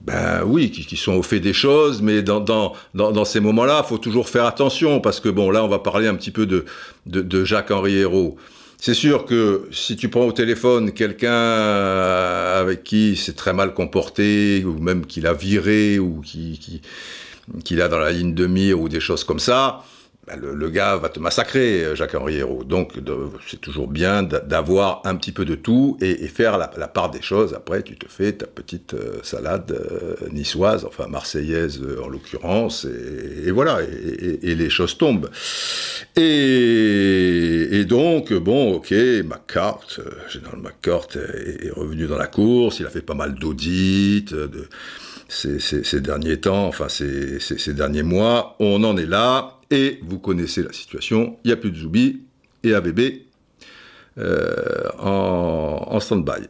[0.00, 3.82] ben oui, qui, sont au fait des choses, mais dans, dans, dans, dans ces moments-là,
[3.84, 6.46] il faut toujours faire attention, parce que bon, là, on va parler un petit peu
[6.46, 6.64] de,
[7.06, 8.36] de, de Jacques-Henri Hérault.
[8.78, 14.64] C'est sûr que si tu prends au téléphone quelqu'un avec qui c'est très mal comporté,
[14.64, 16.82] ou même qu'il a viré, ou qui, qui,
[17.64, 19.84] qu'il a dans la ligne de mire, ou des choses comme ça,
[20.26, 22.64] ben le, le, gars va te massacrer, euh, Jacques-Henri Hérault.
[22.64, 22.94] Donc,
[23.46, 27.10] c'est toujours bien d'avoir un petit peu de tout et, et faire la, la, part
[27.10, 27.54] des choses.
[27.54, 33.48] Après, tu te fais ta petite euh, salade euh, niçoise, enfin marseillaise en l'occurrence, et,
[33.48, 35.30] et, voilà, et, et, les choses tombent.
[36.16, 42.90] Et, donc, bon, ok, McCart, Général McCart est, est, revenu dans la course, il a
[42.90, 44.68] fait pas mal d'audits, de
[45.28, 50.62] ces, ces, derniers temps, enfin ces, derniers mois, on en est là, et vous connaissez
[50.62, 52.22] la situation, il n'y a plus de Zoubi
[52.62, 53.00] et ABB
[54.18, 56.46] euh, en, stand-by.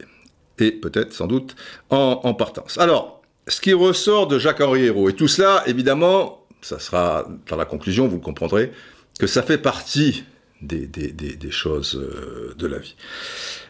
[0.59, 1.55] Et peut-être, sans doute,
[1.89, 2.77] en, partance.
[2.77, 7.65] Alors, ce qui ressort de Jacques-Henri Hérault, et tout cela, évidemment, ça sera dans la
[7.65, 8.71] conclusion, vous comprendrez,
[9.19, 10.23] que ça fait partie
[10.61, 12.95] des choses euh, de la vie.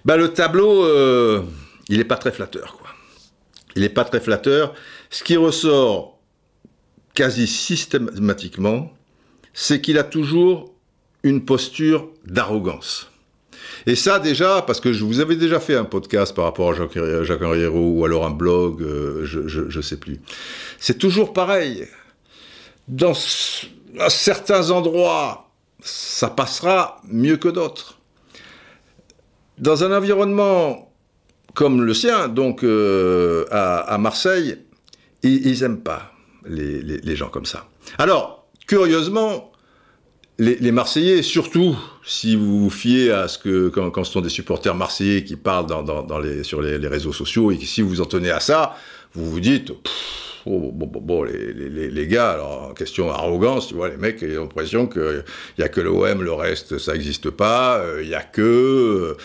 [0.06, 1.44] Ben, le tableau, euh,
[1.90, 2.88] il n'est pas très flatteur, quoi.
[3.76, 4.74] Il n'est pas très flatteur.
[5.10, 6.18] Ce qui ressort
[7.14, 8.92] quasi systématiquement,
[9.60, 10.72] c'est qu'il a toujours
[11.24, 13.10] une posture d'arrogance.
[13.88, 16.74] Et ça déjà, parce que je vous avais déjà fait un podcast par rapport à
[16.76, 17.42] Jacques, Jacques
[17.74, 20.22] ou alors un blog, euh, je ne sais plus.
[20.78, 21.88] C'est toujours pareil.
[22.88, 23.14] Dans
[24.00, 25.50] à certains endroits,
[25.82, 27.98] ça passera mieux que d'autres.
[29.58, 30.94] Dans un environnement
[31.56, 34.60] comme le sien, donc euh, à, Marseille,
[35.24, 36.14] ils n'aiment pas
[36.46, 37.66] les, gens comme ça.
[37.98, 38.37] Alors,
[38.68, 39.52] curieusement,
[40.40, 41.76] les, Marseillais, surtout
[42.06, 45.66] si vous vous fiez à ce que, quand, ce sont des supporters marseillais qui parlent
[45.66, 48.76] dans, les, sur les, réseaux sociaux, et que si vous en tenez à ça,
[49.14, 49.72] vous vous dites,
[50.46, 54.44] bon, bon, bon, les, les, gars, alors, question arrogance, tu vois, les mecs, ils ont
[54.44, 55.24] l'impression qu'il
[55.58, 59.18] n'y a que l'OM, le reste, ça n'existe pas, euh, il n'y a que, euh,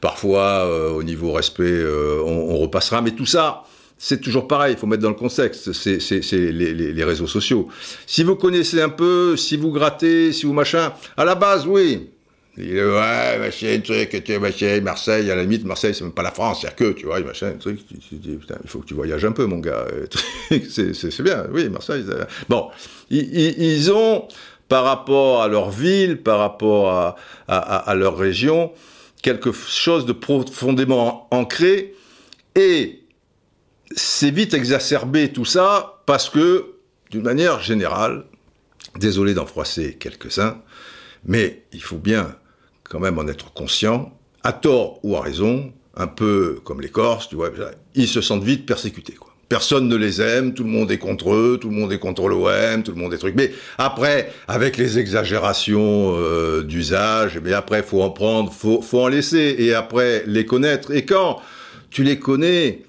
[0.00, 1.84] parfois, euh, au niveau respect,
[2.24, 3.64] on, repassera, mais tout ça,
[4.06, 5.96] c'est toujours pareil, il faut mettre dans le contexte, c'est
[6.30, 7.68] les, réseaux sociaux.
[8.06, 12.10] Si vous connaissez un peu, si vous grattez, si vous machin, à la base, oui,
[12.58, 16.32] il ouais, machin, truc, tu machin, Marseille, à la limite, Marseille, c'est même pas la
[16.32, 17.80] France, a que, tu vois, machin, truc.
[17.88, 19.86] Tu, dis, putain, il faut que tu voyages un peu, mon gars.
[20.68, 22.04] c'est bien, oui, Marseille.
[22.50, 22.68] Bon,
[23.08, 24.28] ils, ont,
[24.68, 27.16] par rapport à leur ville, par rapport
[27.48, 28.70] à, leur région,
[29.22, 31.94] quelque chose de profondément ancré,
[32.54, 33.00] et
[33.94, 36.74] c'est vite exacerbé tout ça, parce que,
[37.10, 38.24] d'une manière générale,
[38.98, 40.58] désolé d'en froisser quelques-uns,
[41.24, 42.36] mais il faut bien
[42.82, 47.28] quand même en être conscient, à tort ou à raison, un peu comme les Corses,
[47.28, 47.50] tu vois,
[47.94, 49.16] ils se sentent vite persécutés.
[49.48, 52.28] Personne ne les aime, tout le monde est contre eux, tout le monde est contre
[52.28, 53.34] l'OM, tout le monde est truc.
[53.36, 59.08] Mais après, avec les exagérations euh, d'usage, mais après, faut en prendre, faut, faut en
[59.08, 60.92] laisser, et après, les connaître.
[60.92, 61.40] Et quand
[61.90, 62.82] tu les connais,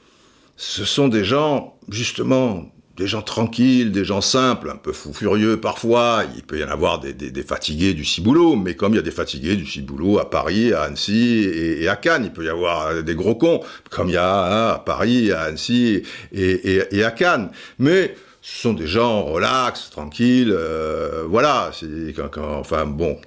[0.57, 5.59] ce sont des gens, justement, des gens tranquilles, des gens simples, un peu fous furieux
[5.59, 6.23] parfois.
[6.35, 9.11] Il peut y en avoir des, fatigués du ciboulot, mais comme il y a des
[9.11, 13.15] fatigués du ciboulot à Paris, à Annecy et, à Cannes, il peut y avoir des
[13.15, 17.49] gros cons, comme il y a hein, à Paris, à Annecy et à Cannes.
[17.79, 18.15] Mais
[18.47, 21.71] ce sont des gens relax, tranquilles, euh, voilà.
[22.15, 23.17] Quand, quand, enfin bon,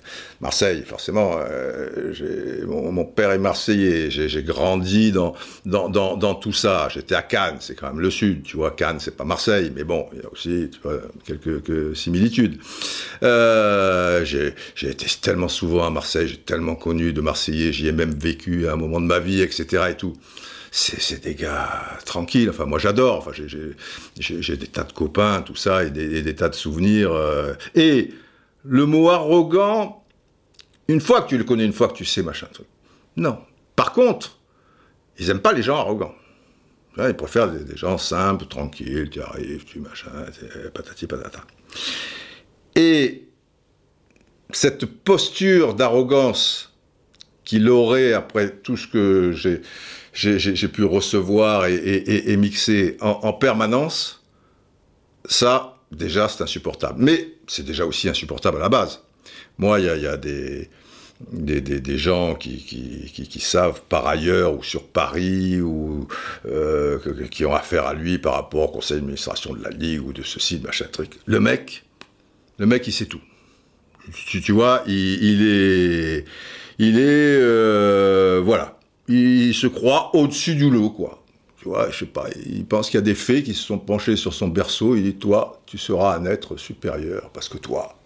[0.40, 1.40] Marseille, forcément.
[1.40, 4.12] Euh, mon, mon, père est marseillais.
[4.12, 5.34] J'ai grandi dans
[5.66, 6.88] dans, dans dans, tout ça.
[6.94, 8.70] J'étais à Cannes, c'est quand même le sud, tu vois.
[8.70, 12.60] Cannes, c'est pas Marseille, mais bon, il y a aussi tu vois, quelques, quelques similitudes.
[13.24, 14.54] Euh, j'ai
[14.88, 18.74] été tellement souvent à Marseille, j'ai tellement connu de Marseillais, j'y ai même vécu à
[18.74, 19.82] un moment de ma vie, etc.
[19.90, 20.16] et tout
[20.70, 22.50] c'est des gars tranquilles.
[22.50, 23.18] Enfin, moi, j'adore.
[23.18, 23.32] Enfin,
[24.18, 27.12] j'ai des tas de copains, tout ça, et des, tas de souvenirs.
[27.12, 27.54] Euh.
[27.74, 28.12] Et
[28.64, 30.04] le mot arrogant,
[30.88, 32.66] une fois que tu le connais, une fois que tu sais, machin, truc.
[33.16, 33.38] Non.
[33.76, 34.38] Par contre,
[35.18, 36.14] ils aiment pas les gens arrogants.
[36.98, 40.10] Ils préfèrent des, gens simples, tranquilles, tu arrives, tu machin,
[40.74, 41.44] patati patata.
[42.74, 43.28] Et
[44.50, 46.76] cette posture d'arrogance
[47.44, 49.62] qu'il aurait après tout ce que j'ai
[50.18, 54.24] j'ai pu recevoir et, mixer en, permanence,
[55.24, 56.96] ça, déjà, c'est insupportable.
[56.98, 59.00] Mais c'est déjà aussi insupportable à la base.
[59.58, 66.08] Moi, il y a, des, gens qui, savent par ailleurs, ou sur Paris, ou
[66.46, 66.98] euh,
[67.30, 70.24] qui ont affaire à lui par rapport au conseil d'administration de la Ligue, ou de
[70.24, 71.12] ceci, de machin truc.
[71.26, 71.84] Le mec,
[72.58, 73.20] le mec, il sait tout.
[74.26, 76.24] Tu, tu vois, il, est...
[76.78, 77.38] Il est...
[77.40, 78.77] Euh, voilà
[79.08, 81.22] il se croit au-dessus du lot, quoi.
[81.58, 83.78] Tu vois, je sais pas, il pense qu'il y a des fées qui se sont
[83.78, 87.98] penchées sur son berceau, il dit, toi, tu seras un être supérieur, parce que toi,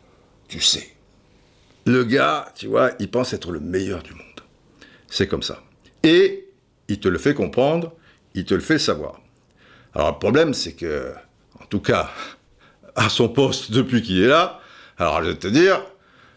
[0.48, 0.94] tu sais.
[1.84, 4.22] Le gars, tu vois, il pense être le meilleur du monde.
[5.08, 5.62] C'est comme ça.
[6.02, 6.48] Et
[6.88, 7.92] il te le fait comprendre,
[8.34, 9.20] il te le fait savoir.
[9.94, 11.12] Alors le problème, c'est que,
[11.60, 12.10] en tout cas,
[12.94, 14.60] à son poste depuis qu'il est là,
[14.96, 15.82] alors je vais te dire,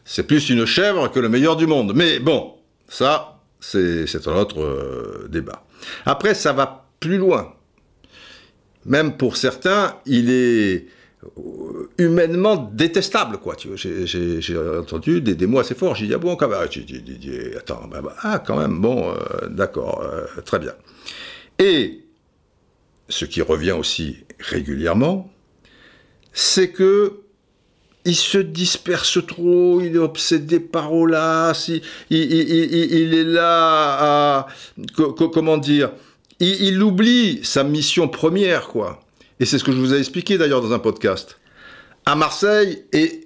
[0.03, 1.93] c'est plus une chèvre que le meilleur du monde.
[1.95, 2.55] Mais bon,
[2.89, 3.34] ça,
[3.65, 5.65] c'est un autre euh, débat.
[6.05, 7.53] Après, ça va plus loin.
[8.85, 10.85] Même pour certains, il est
[11.37, 13.55] euh, humainement détestable, quoi.
[13.75, 15.95] J'ai entendu des, mots assez forts.
[15.95, 16.59] J'ai dit, ah bon, quand même,
[17.57, 20.05] attends, bah, bah, ah, quand même, bon, euh, d'accord,
[20.45, 20.73] très bien.
[21.57, 22.01] Et
[23.09, 25.31] ce qui revient aussi régulièrement,
[26.33, 27.21] c'est que
[28.05, 34.47] il se disperse trop, il est obsédé par Olas, il, il, est là à,
[34.95, 35.91] comment dire,
[36.39, 39.01] il, oublie sa mission première, quoi.
[39.39, 41.39] Et c'est ce que je vous ai expliqué d'ailleurs dans un podcast.
[42.05, 43.25] À Marseille, et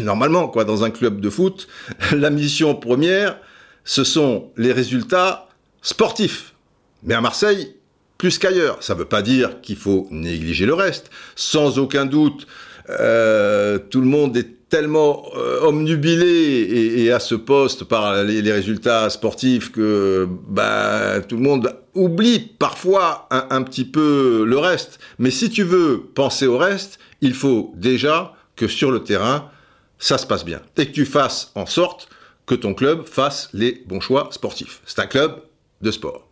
[0.00, 1.66] normalement, quoi, dans un club de foot,
[2.12, 3.38] la mission première,
[3.84, 5.48] ce sont les résultats
[5.82, 6.54] sportifs.
[7.02, 7.74] Mais à Marseille,
[8.18, 8.80] plus qu'ailleurs.
[8.84, 11.10] Ça ne veut pas dire qu'il faut négliger le reste.
[11.34, 12.46] Sans aucun doute,
[12.90, 19.10] euh, tout le monde est tellement euh, omnubilé et, à ce poste par les, résultats
[19.10, 24.98] sportifs que bah, tout le monde oublie parfois un, petit peu le reste.
[25.18, 29.50] Mais si tu veux penser au reste, il faut déjà que sur le terrain,
[29.98, 30.62] ça se passe bien.
[30.78, 32.08] Et que tu fasses en sorte
[32.46, 34.80] que ton club fasse les bons choix sportifs.
[34.86, 35.42] C'est un club
[35.82, 36.26] de sport.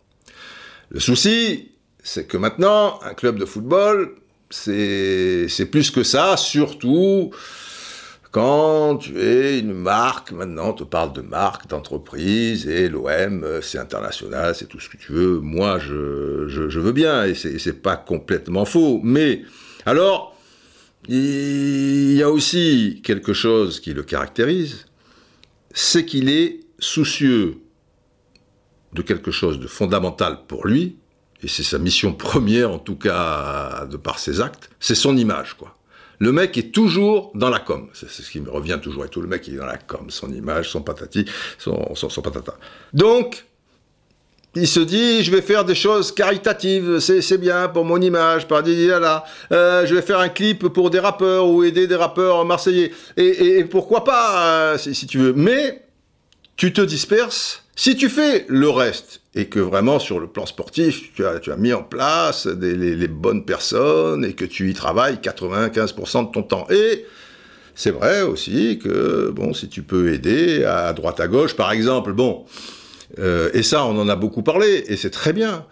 [0.89, 1.71] Le souci,
[2.03, 4.15] c'est que maintenant, un club de football,
[4.51, 7.31] c'est plus que ça, surtout
[8.31, 13.77] quand tu es une marque, maintenant on te parle de marque, d'entreprise, et l'OM, c'est
[13.77, 15.39] international, c'est tout ce que tu veux.
[15.39, 19.01] Moi, je, je, veux bien, et c'est pas complètement faux.
[19.03, 19.43] Mais,
[19.85, 20.37] alors,
[21.09, 24.85] il y a aussi quelque chose qui le caractérise,
[25.73, 27.57] c'est qu'il est soucieux
[28.93, 30.97] de quelque chose de fondamental pour lui,
[31.43, 35.55] et c'est sa mission première, en tout cas, de par ses actes, c'est son image,
[35.55, 35.75] quoi
[36.21, 37.89] le mec est toujours dans la com.
[37.93, 39.21] C'est ce qui me revient toujours et tout.
[39.21, 41.25] Le mec est dans la com, son image, son patati,
[41.57, 42.53] son, patata.
[42.93, 43.43] Donc,
[44.53, 48.61] il se dit, je vais faire des choses caritatives, c'est bien pour mon image, par
[48.61, 49.23] là.
[49.51, 52.91] Euh, je vais faire un clip pour des rappeurs ou aider des rappeurs marseillais.
[53.17, 55.33] Et, pourquoi pas, euh, si, tu veux.
[55.33, 55.87] Mais
[56.55, 57.60] tu te disperses.
[57.75, 61.71] Si tu fais le reste, et que vraiment sur le plan sportif, tu as, mis
[61.71, 66.67] en place les, bonnes personnes et que tu y travailles 95% de ton temps.
[66.69, 67.05] Et
[67.73, 72.11] c'est vrai aussi que, bon, si tu peux aider à droite à gauche, par exemple,
[72.11, 72.45] bon,
[73.19, 75.65] euh, et ça, on en a beaucoup parlé, et c'est très bien.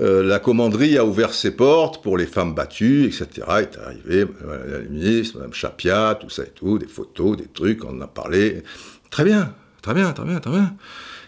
[0.00, 3.46] Euh, la commanderie a ouvert ses portes pour les femmes battues, etc.
[3.60, 7.96] est arrivé, la ministre, Mme Chapia, tout ça et tout, des photos, des trucs, on
[7.96, 8.64] en a parlé.
[9.10, 10.74] Très bien, Très bien, très bien, très bien.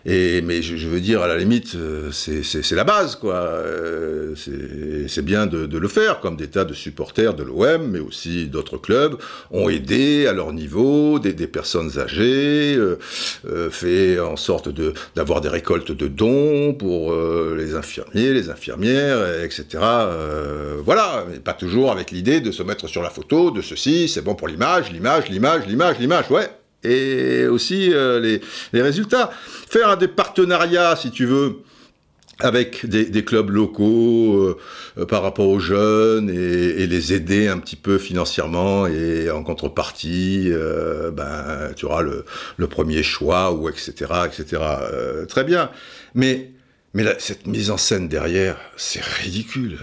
[0.08, 3.34] Et, mais je, veux dire, à la limite, euh, c'est la base, quoi.
[3.34, 8.46] Euh, c'est bien de, le faire, comme des tas de supporters de l'OM, mais aussi
[8.46, 9.16] d'autres clubs,
[9.50, 12.98] ont aidé à leur niveau des, personnes âgées, euh,
[13.70, 14.68] fait en sorte
[15.16, 17.12] d'avoir des récoltes de dons pour
[17.56, 19.66] les infirmiers, les infirmières, etc.
[20.84, 24.22] voilà, mais pas toujours avec l'idée de se mettre sur la photo, de ceci, c'est
[24.22, 26.48] bon pour l'image, l'image, l'image, l'image, l'image, ouais
[26.86, 28.38] et aussi euh,
[28.72, 29.30] les, résultats.
[29.68, 31.62] Faire des partenariats, si tu veux,
[32.38, 34.58] avec des, clubs locaux euh,
[34.98, 40.52] euh, par rapport aux jeunes et, les aider un petit peu financièrement et en contrepartie,
[41.14, 43.92] ben, tu auras le, premier choix ou etc.
[44.26, 44.62] etc.
[45.28, 45.70] très bien.
[46.14, 46.50] Mais,
[46.94, 49.78] mais cette mise en scène derrière, c'est ridicule.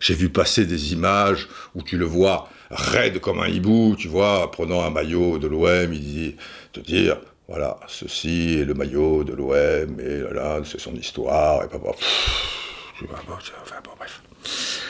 [0.00, 4.50] J'ai vu passer des images où tu le vois raide comme un hibou, tu vois,
[4.50, 6.36] prenant un maillot de l'OM, il dit,
[6.72, 7.16] te dire,
[7.48, 13.76] voilà, ceci est le maillot de l'OM, et là, c'est son histoire, et papa, enfin,
[13.84, 14.20] bon, bref.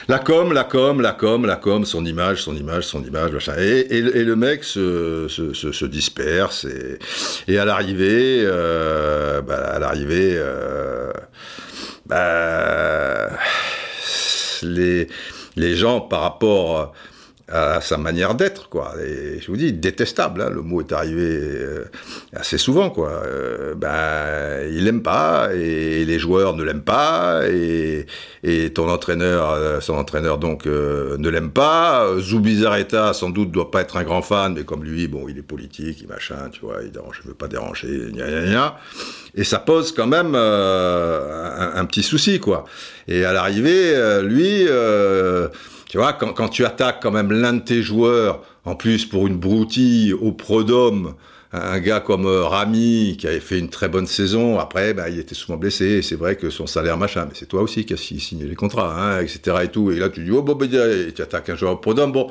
[0.06, 3.54] La com, la com, la com, la com, son image, son image, son image, machin.
[3.56, 6.66] Et, le mec se, se, se, disperse,
[7.48, 11.10] et, à l'arrivée, euh, bah, à l'arrivée, euh,
[12.04, 13.30] bah,
[14.62, 16.92] les gens, par rapport
[17.48, 18.94] à sa manière d'être, quoi.
[19.04, 21.84] Et je vous dis, détestable, hein, le mot est arrivé euh,
[22.34, 23.10] assez souvent, quoi.
[23.26, 28.06] Euh, ben, il l'aime pas, et les joueurs ne l'aiment pas, et,
[28.44, 32.08] et, ton entraîneur, euh, son entraîneur donc ne l'aime pas.
[32.18, 35.42] Zoubizarreta, sans doute, doit pas être un grand fan, mais comme lui, bon, il est
[35.42, 38.78] politique, il machin, tu vois, il dérange, je veux pas déranger, gna gna gna.
[39.34, 42.64] Et ça pose quand même un, un, petit souci, quoi.
[43.06, 44.66] Et à l'arrivée, lui
[45.94, 49.36] tu vois, quand, tu attaques quand même l'un de tes joueurs, en plus pour une
[49.36, 51.14] broutille au prodome,
[51.52, 55.20] un gars comme euh, Rami, qui avait fait une très bonne saison, après, bah, il
[55.20, 57.96] était souvent blessé, c'est vrai que son salaire machin, mais c'est toi aussi qui as
[57.96, 59.58] signé les contrats, hein, etc.
[59.62, 59.92] Et, tout.
[59.92, 62.10] et là, tu dis, oh, bon, bah, tu attaques un joueur au prodome.
[62.10, 62.28] Bon,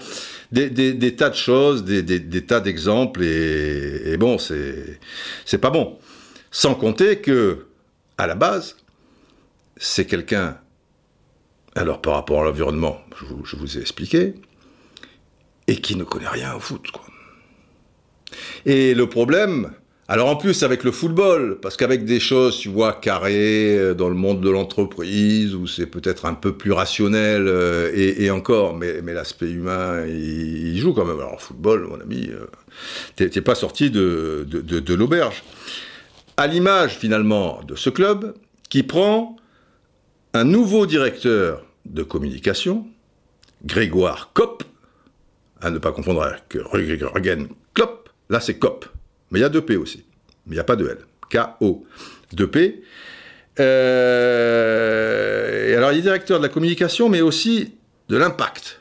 [0.52, 6.00] des, tas de choses, des, tas d'exemples, et, bon, c'est pas bon.
[6.52, 7.68] Sans compter que,
[8.18, 8.76] à la base,
[9.78, 10.58] c'est quelqu'un
[11.76, 13.00] alors par rapport à l'environnement,
[13.46, 14.36] je, vous ai expliqué,
[15.68, 16.92] et qui ne connaît rien au foot.
[16.92, 17.04] Quoi.
[18.66, 19.72] Et le problème,
[20.08, 24.10] alors en plus avec le football, parce qu'avec des choses, tu vois, carrées euh, dans
[24.10, 29.02] le monde de l'entreprise, où c'est peut-être un peu plus rationnel, euh, et, encore, mais,
[29.02, 31.20] l'aspect humain, il, joue quand même.
[31.20, 32.46] Alors football, mon ami, euh,
[33.16, 35.44] t'es pas sorti de, de l'auberge.
[36.36, 38.34] À l'image finalement de ce club,
[38.70, 39.38] qui prend
[40.34, 42.88] un nouveau directeur de communication,
[43.64, 44.64] Grégoire Kopp,
[45.62, 48.86] à ne pas confondre avec Rügen Klopp, là c'est Kopp,
[49.32, 50.06] mais il y a deux P aussi,
[50.46, 50.98] mais il n'y a pas de L,
[51.30, 51.86] K-O,
[52.34, 52.84] deux P.
[53.60, 57.76] Euh, et alors il est directeur de la communication, mais aussi
[58.10, 58.80] de l'impact.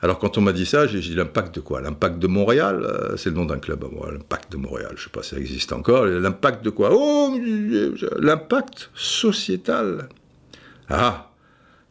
[0.00, 1.82] Alors quand on m'a dit ça, j'ai dit l'impact de quoi?
[1.82, 3.84] L'impact de Montréal, euh, c'est le nom d'un club.
[4.10, 6.06] l'impact de Montréal, je ne sais pas si ça existe encore.
[6.06, 6.90] L'impact de quoi?
[6.92, 7.36] Oh,
[8.18, 10.08] l'impact sociétal.
[10.90, 11.30] Ah,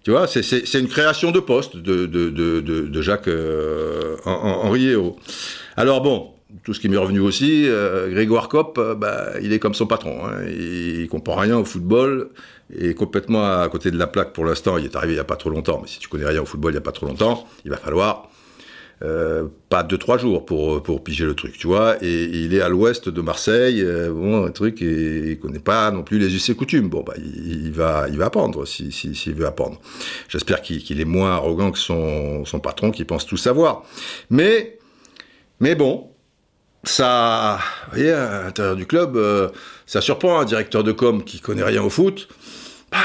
[0.04, 4.96] tu vois, c'est une création de poste de, de, Jacques euh, Henri
[5.76, 6.32] Alors bon,
[6.64, 10.26] tout ce qui m'est revenu aussi, euh, Grégoire Kopp, bah, il est comme son patron.
[10.26, 10.46] Hein.
[10.48, 12.30] il, ne comprend rien au football
[12.74, 14.78] et complètement à côté de la plaque pour l'instant.
[14.78, 16.46] Il est arrivé il n'y a pas trop longtemps, mais si tu connais rien au
[16.46, 18.30] football il n'y a pas trop longtemps, il va falloir
[19.04, 21.98] euh, pas deux trois jours pour pour piger le truc, tu vois.
[22.04, 25.92] Et, il est à l'ouest de Marseille, euh, bon un truc et il connaît pas
[25.92, 26.90] non plus les us et coutumes.
[26.90, 29.80] Bon bah il, va il va apprendre si s'il veut apprendre.
[30.30, 33.84] J'espère qu'il est moins arrogant que son son patron qui pense tout savoir.
[34.30, 34.78] Mais
[35.60, 36.12] mais bon,
[36.84, 39.50] ça, vous voyez, à l'intérieur du club, euh,
[39.86, 42.28] ça surprend un directeur de com qui connaît rien au foot.
[42.92, 42.98] Bah,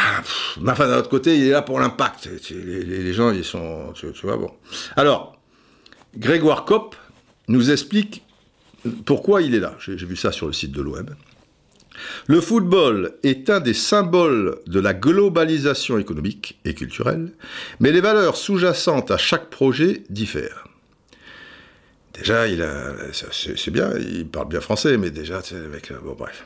[0.69, 2.29] enfin, d'un autre côté, il est là pour l'impact.
[2.51, 4.51] Les, gens, ils sont, tu, vois, bon.
[4.97, 5.32] Alors,
[6.17, 6.97] Grégoire Kopp
[7.49, 8.23] nous explique
[9.05, 9.77] pourquoi il est là.
[9.81, 11.07] J'ai vu ça sur le site de l'OM.
[12.27, 17.33] Le football est un des symboles de la globalisation économique et culturelle,
[17.81, 20.67] mais les valeurs sous-jacentes à chaque projet diffèrent.
[22.15, 22.65] Déjà, il
[23.13, 26.45] c'est bien, il parle bien français, mais déjà, avec, euh, bon, bref.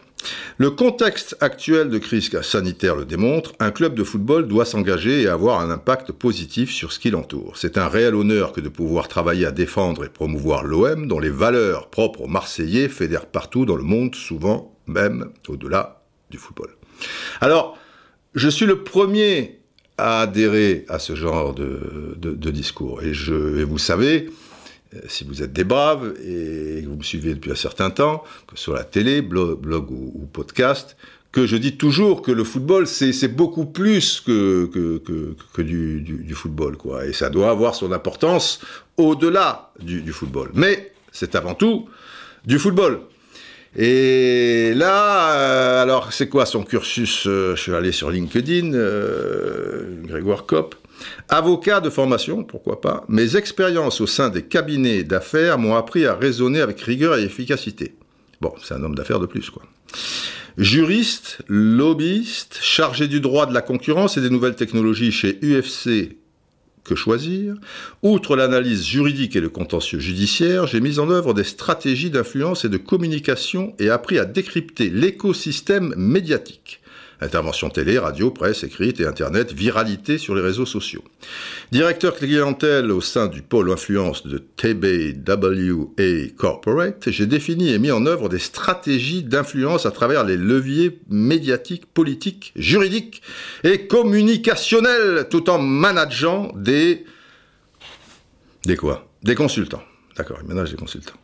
[0.58, 5.28] Le contexte actuel de crise sanitaire le démontre, un club de football doit s'engager et
[5.28, 7.56] avoir un impact positif sur ce qui l'entoure.
[7.56, 11.30] C'est un réel honneur que de pouvoir travailler à défendre et promouvoir l'OM, dont les
[11.30, 16.70] valeurs propres aux Marseillais fédèrent partout dans le monde, souvent même au-delà du football.
[17.40, 17.78] Alors,
[18.34, 19.60] je suis le premier
[19.98, 23.02] à adhérer à ce genre de, discours.
[23.02, 23.12] Et,
[23.64, 24.30] vous savez,
[25.08, 28.58] si vous êtes des braves et que vous me suivez depuis un certain temps, que
[28.58, 30.96] soit la télé, blog, ou, podcast,
[31.32, 37.06] que je dis toujours que le football, c'est beaucoup plus que, que, du, football, quoi.
[37.06, 38.60] Et ça doit avoir son importance
[38.96, 40.50] au-delà du, football.
[40.54, 41.88] Mais c'est avant tout
[42.44, 43.00] du football.
[43.78, 48.70] Et là, euh, alors c'est quoi son cursus euh, Je suis allé sur LinkedIn,
[50.06, 50.74] Grégoire Kopp.
[51.28, 56.14] Avocat de formation, pourquoi pas, mes expériences au sein des cabinets d'affaires m'ont appris à
[56.14, 57.94] raisonner avec rigueur et efficacité.
[58.40, 59.62] Bon, c'est un homme d'affaires de plus, quoi.
[60.58, 66.16] Juriste, lobbyiste, chargé du droit de la concurrence et des nouvelles technologies chez UFC
[66.82, 67.56] que choisir
[68.02, 72.68] Outre l'analyse juridique et le contentieux judiciaire, j'ai mis en œuvre des stratégies d'influence et
[72.68, 76.80] de communication et appris à décrypter l'écosystème médiatique.
[77.20, 81.02] Intervention télé, radio, presse, écrite et Internet, viralité sur les réseaux sociaux.
[81.72, 88.04] Directeur clientèle au sein du pôle influence de TBWA Corporate, j'ai défini et mis en
[88.04, 93.22] œuvre des stratégies d'influence à travers les leviers médiatiques, politiques, juridiques
[93.64, 97.04] et communicationnels, tout en manageant des...
[98.66, 99.08] Des quoi?
[99.22, 99.82] Des consultants.
[100.16, 101.16] D'accord, il manage des consultants.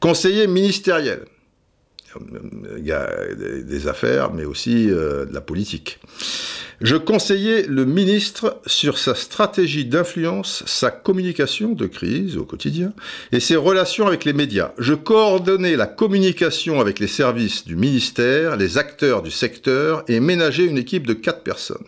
[0.00, 1.20] Conseiller ministériel
[2.92, 3.08] a
[3.62, 6.00] des affaires, mais aussi euh, de la politique.
[6.80, 12.92] Je conseillais le ministre sur sa stratégie d'influence, sa communication de crise au quotidien
[13.32, 14.70] et ses relations avec les médias.
[14.78, 20.66] Je coordonnais la communication avec les services du ministère, les acteurs du secteur et ménageais
[20.66, 21.84] une équipe de quatre personnes.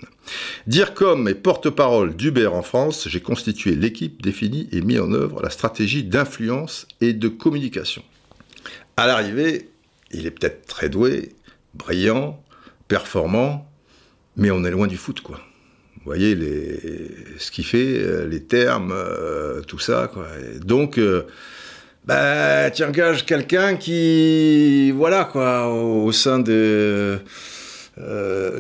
[0.97, 5.51] comme et porte-parole d'Uber en France, j'ai constitué l'équipe définie et mis en œuvre la
[5.51, 8.03] stratégie d'influence et de communication.
[8.97, 9.70] À l'arrivée,
[10.13, 11.31] il est peut-être très doué,
[11.75, 12.43] brillant,
[12.89, 13.71] performant,
[14.37, 15.41] mais on est loin du foot, quoi.
[15.97, 20.27] Vous voyez les, ce qu'il fait, euh, les termes, euh, tout ça, quoi.
[20.65, 21.27] donc, euh,
[22.07, 27.19] bah, tu engages quelqu'un qui, voilà, quoi, au, sein de...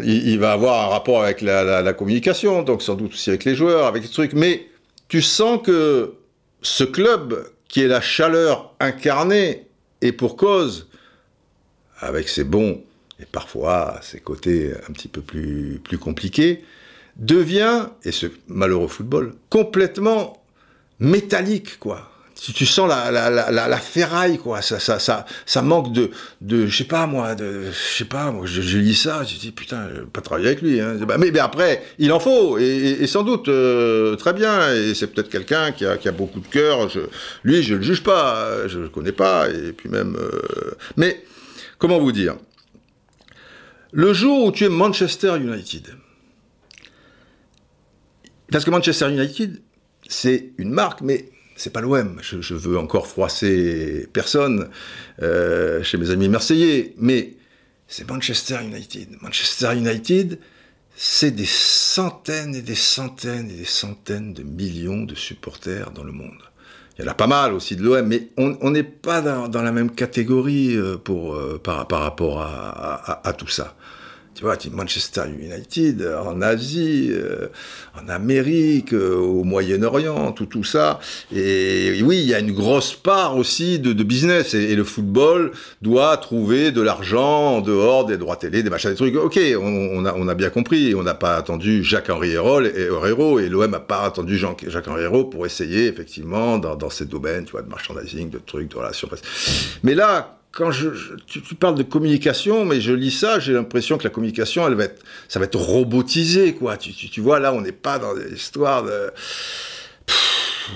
[0.04, 3.86] il, va avoir un rapport avec la, communication, donc sans doute aussi avec les joueurs,
[3.86, 4.66] avec les trucs, mais
[5.08, 6.12] tu sens que
[6.60, 9.66] ce club, qui est la chaleur incarnée,
[10.02, 10.89] et pour cause,
[12.00, 12.82] avec ses bons
[13.20, 16.64] et parfois ses côtés un petit peu plus, plus compliqués,
[17.16, 20.42] devient, et ce malheureux football, complètement
[20.98, 22.06] métallique, quoi.
[22.54, 26.66] Tu sens la, la, la, la, ferraille, quoi, ça, ça, ça, ça manque de, de,
[26.66, 29.90] je sais pas moi, de, je sais pas, moi, je, lis ça, je dis putain,
[29.94, 30.80] je vais pas travailler avec lui.
[30.80, 30.96] Hein.
[31.06, 35.28] Mais, mais, après, il en faut, et, sans doute euh, très bien, et c'est peut-être
[35.28, 36.88] quelqu'un qui a, qui a beaucoup de cœur.
[36.88, 37.00] Je,
[37.44, 41.22] lui, je le juge pas, je le connais pas, et puis même, euh, mais
[41.80, 42.36] Comment vous dire?
[43.90, 45.96] Le jour où tu es Manchester United,
[48.52, 49.62] parce que Manchester United,
[50.06, 52.20] c'est une marque, mais c'est pas l'OM.
[52.20, 54.68] Je, veux encore froisser personne
[55.22, 57.36] euh, chez mes amis marseillais, mais
[57.88, 59.16] c'est Manchester United.
[59.22, 60.38] Manchester United,
[60.94, 66.12] c'est des centaines et des centaines et des centaines de millions de supporters dans le
[66.12, 66.49] monde.
[67.00, 69.72] Il y en a pas mal aussi de l'OM, mais on n'est pas dans, la
[69.72, 73.74] même catégorie euh, euh, par, rapport à tout ça.
[74.40, 77.48] Tu vois, Manchester United en Asie, euh,
[77.94, 80.98] en Amérique, euh, au Moyen-Orient, tout, tout ça.
[81.30, 84.54] Et, oui, il y a une grosse part aussi de, business.
[84.54, 88.96] Et, le football doit trouver de l'argent en dehors des droits télé, des machins, des
[88.96, 89.14] trucs.
[89.14, 90.94] Ok, on, a, on a bien compris.
[90.94, 95.86] On n'a pas attendu Jacques-Henri Herrero et, l'OM n'a pas attendu Jacques-Henri Herrero pour essayer,
[95.86, 99.10] effectivement, dans, dans ces domaines, tu vois, de merchandising, de trucs, de relations.
[99.82, 100.88] Mais là, quand je,
[101.26, 104.84] tu, parles de communication, mais je lis ça, j'ai l'impression que la communication, elle va
[104.84, 106.76] être, ça va être robotisé, quoi.
[106.76, 109.12] Tu, tu, vois, là, on n'est pas dans l'histoire de.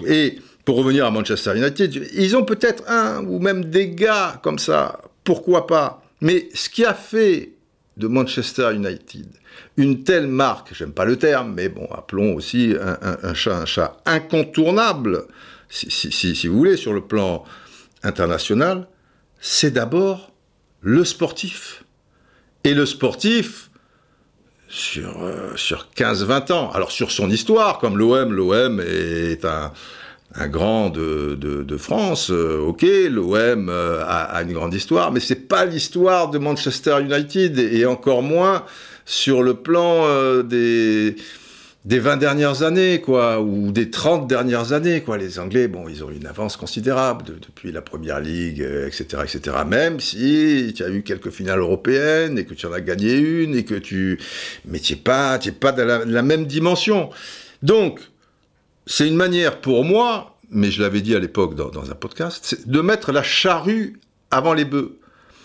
[0.07, 4.59] Et pour revenir à Manchester United, ils ont peut-être un ou même des gars comme
[4.59, 6.03] ça, pourquoi pas.
[6.21, 7.51] Mais ce qui a fait
[7.97, 9.27] de Manchester United
[9.77, 13.97] une telle marque, j'aime pas le terme, mais bon, appelons aussi un, chat un chat
[14.07, 15.25] incontournable,
[15.69, 17.45] si, si, si vous voulez, sur le plan
[18.03, 18.87] international,
[19.47, 20.33] c'est d'abord
[20.81, 21.85] le sportif.
[22.65, 23.71] Et le sportif,
[24.69, 29.71] sur, euh, sur 15-20 ans, alors sur son histoire, comme l'OM, l'OM est un,
[30.49, 35.67] grand de, de, France, euh, ok, l'OM euh, a, une grande histoire, mais c'est pas
[35.67, 38.65] l'histoire de Manchester United, et encore moins
[39.05, 41.17] sur le plan des
[41.85, 45.19] des 20 dernières années, quoi, ou des 30 dernières années, quoi.
[45.19, 49.25] Les Anglais, bon, ils ont eu une avance considérable depuis la Première Ligue, etc., euh,
[49.25, 49.57] etc.
[49.67, 53.55] Même si tu as eu quelques finales européennes et que tu en as gagné une
[53.55, 54.19] et que tu,
[54.65, 57.11] mais tu n'es pas, tu pas de la, même dimension.
[57.63, 58.01] Donc,
[58.87, 62.67] c'est une manière pour moi, mais je l'avais dit à l'époque dans, dans un podcast,
[62.67, 64.97] de mettre la charrue avant les bœufs.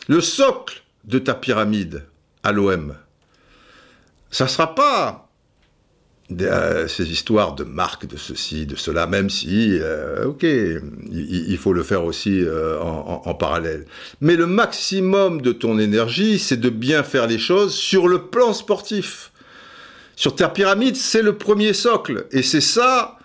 [0.08, 2.06] Le socle de ta pyramide
[2.44, 2.96] à l'OM,
[4.32, 5.29] ça sera pas
[6.42, 11.74] euh, ces histoires de marques, de ceci, de cela, même si, euh, ok, il, faut
[11.74, 13.86] le faire aussi euh, en, parallèle.
[14.22, 18.54] Mais le maximum de ton énergie, c'est de bien faire les choses sur le plan
[18.54, 19.32] sportif.
[20.16, 22.28] Sur ta pyramide, c'est le premier socle.
[22.32, 23.18] Et c'est ça,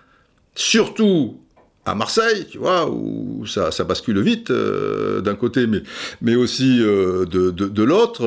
[0.54, 1.38] surtout
[1.84, 5.82] à Marseille, tu vois, où ça, ça bascule vite d'un côté, mais,
[6.22, 8.22] mais aussi de, de, de l'autre.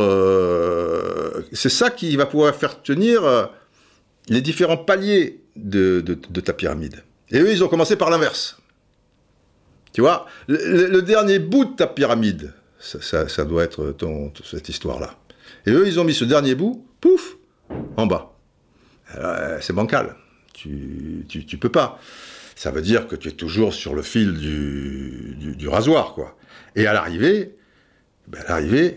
[1.51, 3.49] c'est ça qui va pouvoir faire tenir
[4.29, 6.01] les différents paliers de,
[6.43, 7.03] ta pyramide.
[7.29, 8.57] Et eux, ils ont commencé par l'inverse.
[9.93, 13.95] Tu vois, le, dernier bout de ta pyramide, ça, doit être
[14.43, 15.15] cette histoire-là.
[15.65, 17.37] Et eux, ils ont mis ce dernier bout, pouf,
[17.97, 18.33] en bas.
[19.15, 20.15] Euh, c'est bancal.
[20.53, 21.99] Tu, tu, peux pas.
[22.55, 26.35] Ça veut dire que tu es toujours sur le fil du, du, rasoir, quoi.
[26.75, 27.55] Et à l'arrivée,
[28.27, 28.95] ben à l'arrivée,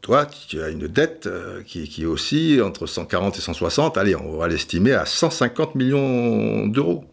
[0.00, 4.36] toi, tu as une dette euh, qui, est aussi entre 140 et 160, allez, on
[4.36, 7.04] va l'estimer à 150 millions d'euros.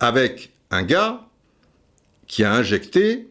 [0.00, 1.20] Avec un gars
[2.26, 3.28] qui a injecté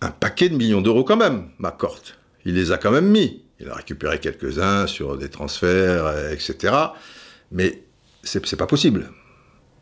[0.00, 2.02] un paquet de millions d'euros quand même, McCourt.
[2.44, 3.42] Il les a quand même mis.
[3.58, 6.74] Il a récupéré quelques-uns sur des transferts, etc.
[7.50, 7.82] Mais
[8.22, 9.10] c'est pas possible.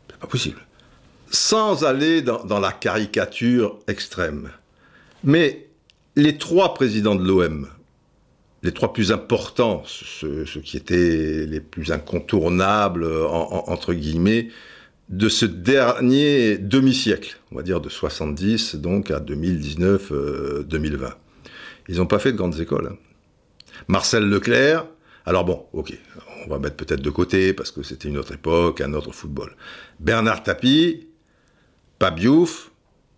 [0.09, 0.65] C'est pas possible.
[1.29, 4.49] Sans aller dans la caricature extrême.
[5.23, 5.64] Mais
[6.15, 7.67] les trois présidents de l'OM,
[8.63, 14.49] les trois plus importants, ceux, qui étaient les plus incontournables, entre guillemets,
[15.09, 20.11] de ce dernier demi-siècle, on va dire de 70 donc à 2019-2020.
[20.11, 21.09] Euh,
[21.87, 22.89] Ils n'ont pas fait de grandes écoles.
[22.91, 22.97] Hein.
[23.87, 24.87] Marcel Leclerc,
[25.27, 25.93] alors bon, ok,
[26.45, 29.55] on va mettre peut-être de côté parce que c'était une autre époque, un autre football.
[29.99, 31.07] Bernard Tapie,
[31.99, 32.71] Pabiouf,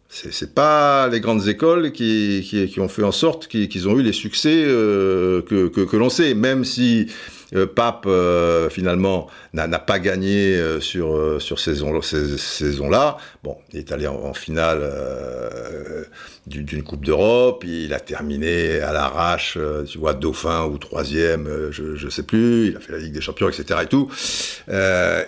[0.10, 4.64] c'est pas les grandes écoles qui, ont fait en sorte qu'ils ont eu les succès
[4.66, 7.08] euh, que, l'on sait, même si
[7.56, 11.76] euh, Pape euh, finalement n'a pas gagné sur, ces
[12.38, 13.18] saisons-là.
[13.44, 14.90] Bon, il est allé en, finale
[16.46, 22.10] d'une Coupe d'Europe, il a terminé à l'arrache, tu vois, dauphin ou troisième, je ne
[22.10, 23.82] sais plus, il a fait la Ligue des Champions, etc.
[23.84, 24.10] et tout.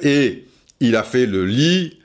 [0.01, 0.45] et
[0.79, 1.98] il a fait le lit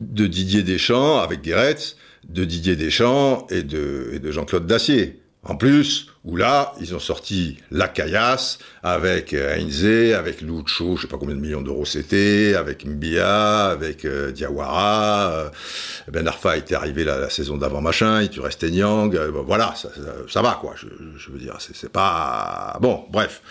[0.00, 1.96] de Didier Deschamps avec Guéretz,
[2.28, 5.20] de Didier Deschamps et de, Jean-Claude Dacier.
[5.46, 11.02] En plus, où là, ils ont sorti la caillasse avec euh, Heinze, avec Lucho, je
[11.02, 15.50] sais pas combien de millions d'euros c'était, avec Mbia, avec euh, Diawara, euh,
[16.10, 19.14] Ben Arfa était arrivé la, saison d'avant machin, il tu restais Nyang,
[19.44, 22.78] voilà, ça, va quoi, je, veux dire, c'est pas...
[22.80, 23.42] Bon, bref.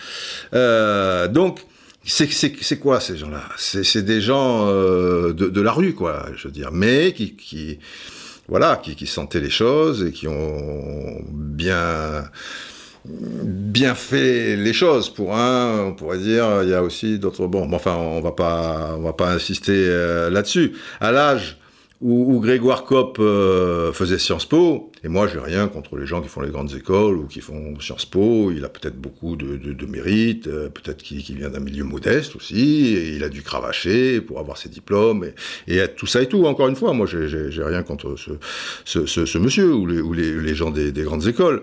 [1.30, 1.64] donc,
[2.06, 3.42] c'est quoi ces gens-là?
[3.56, 7.78] C'est des gens euh, de, la rue, quoi, je veux dire, mais qui,
[8.48, 12.24] voilà, qui, sentaient les choses et qui ont bien
[13.06, 15.10] bien fait les choses.
[15.10, 17.46] Pour un, on pourrait dire, il y a aussi d'autres.
[17.46, 20.72] Bon, enfin, on va pas, on va pas insister euh, là-dessus.
[21.00, 21.58] À l'âge
[22.00, 26.28] où, Grégoire Kopp euh, faisait Sciences Po, et moi j'ai rien contre les gens qui
[26.28, 29.86] font les grandes écoles ou qui font Sciences Po, il a peut-être beaucoup de, de,
[29.86, 34.40] mérite, euh, peut-être qu'il vient d'un milieu modeste aussi, et il a dû cravacher pour
[34.40, 35.24] avoir ses diplômes,
[35.68, 39.38] et, et tout ça et tout, encore une fois, moi j'ai rien contre ce, ce,
[39.38, 41.60] monsieur ou les, ou les, les gens des, des, grandes écoles.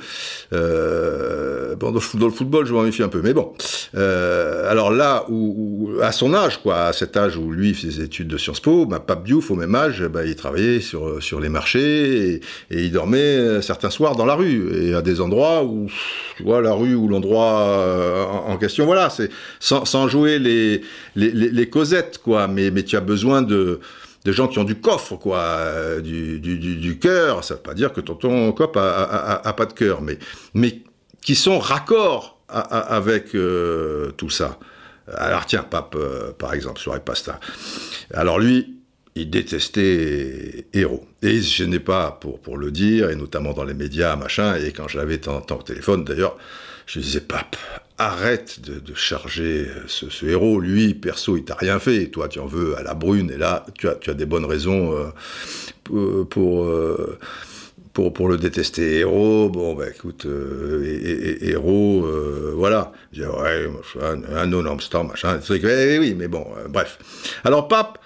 [0.53, 3.53] Euh, dans le football, je m'en méfie un peu, mais bon.
[3.95, 8.01] Euh, alors là, où, à son âge, quoi, à cet âge où lui fait ses
[8.01, 11.39] études de Sciences Po, bah, Pape Diouf, au même âge, bah, il travaillait sur, sur
[11.39, 15.63] les marchés et, il dormait euh, certains soirs dans la rue et à des endroits
[15.63, 15.87] où,
[16.37, 19.29] tu vois, la rue ou l'endroit euh, en, question, voilà, c'est
[19.59, 20.81] sans, jouer les,
[21.15, 23.79] les, causettes, quoi, mais, mais tu as besoin de
[24.23, 27.43] de gens qui ont du coffre, quoi, euh, du, du, du, cœur.
[27.43, 30.19] Ça veut pas dire que tonton Cop a, a, pas de cœur, mais,
[30.53, 30.83] mais
[31.23, 34.59] qui sont raccords avec tout ça.
[35.11, 35.97] Alors tiens, Pape,
[36.37, 37.39] par exemple, sur Pasta.
[38.13, 38.80] Alors lui,
[39.15, 41.05] il détestait Héros.
[41.21, 44.71] Et je n'ai pas pour, pour le dire, et notamment dans les médias, machin, et
[44.71, 46.37] quand je l'avais tant, tant au téléphone, d'ailleurs,
[46.85, 47.55] je disais, pape,
[47.97, 52.47] arrête de, charger ce, ce, héros, lui, perso, il t'a rien fait, toi, tu en
[52.47, 54.93] veux à la brune, et là, tu as, tu as des bonnes raisons
[55.91, 56.63] euh, pour...
[56.63, 57.17] Euh,
[57.93, 58.99] pour, pour le détester.
[58.99, 62.91] Héros, bon, bah écoute, euh, héros, euh, voilà.
[63.11, 63.67] Je dis, ouais,
[64.33, 66.97] un non-obstant, machin, truc, oui, oui, mais bon, euh, bref.
[67.43, 67.99] Alors, Pape,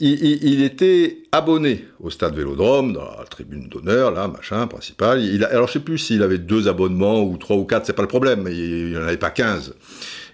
[0.00, 5.22] il, était abonné au stade Vélodrome, dans la tribune d'honneur, là, machin, principal.
[5.50, 8.08] Alors, je sais plus s'il avait deux abonnements ou trois ou quatre, c'est pas le
[8.08, 9.74] problème, mais il n'en avait pas quinze.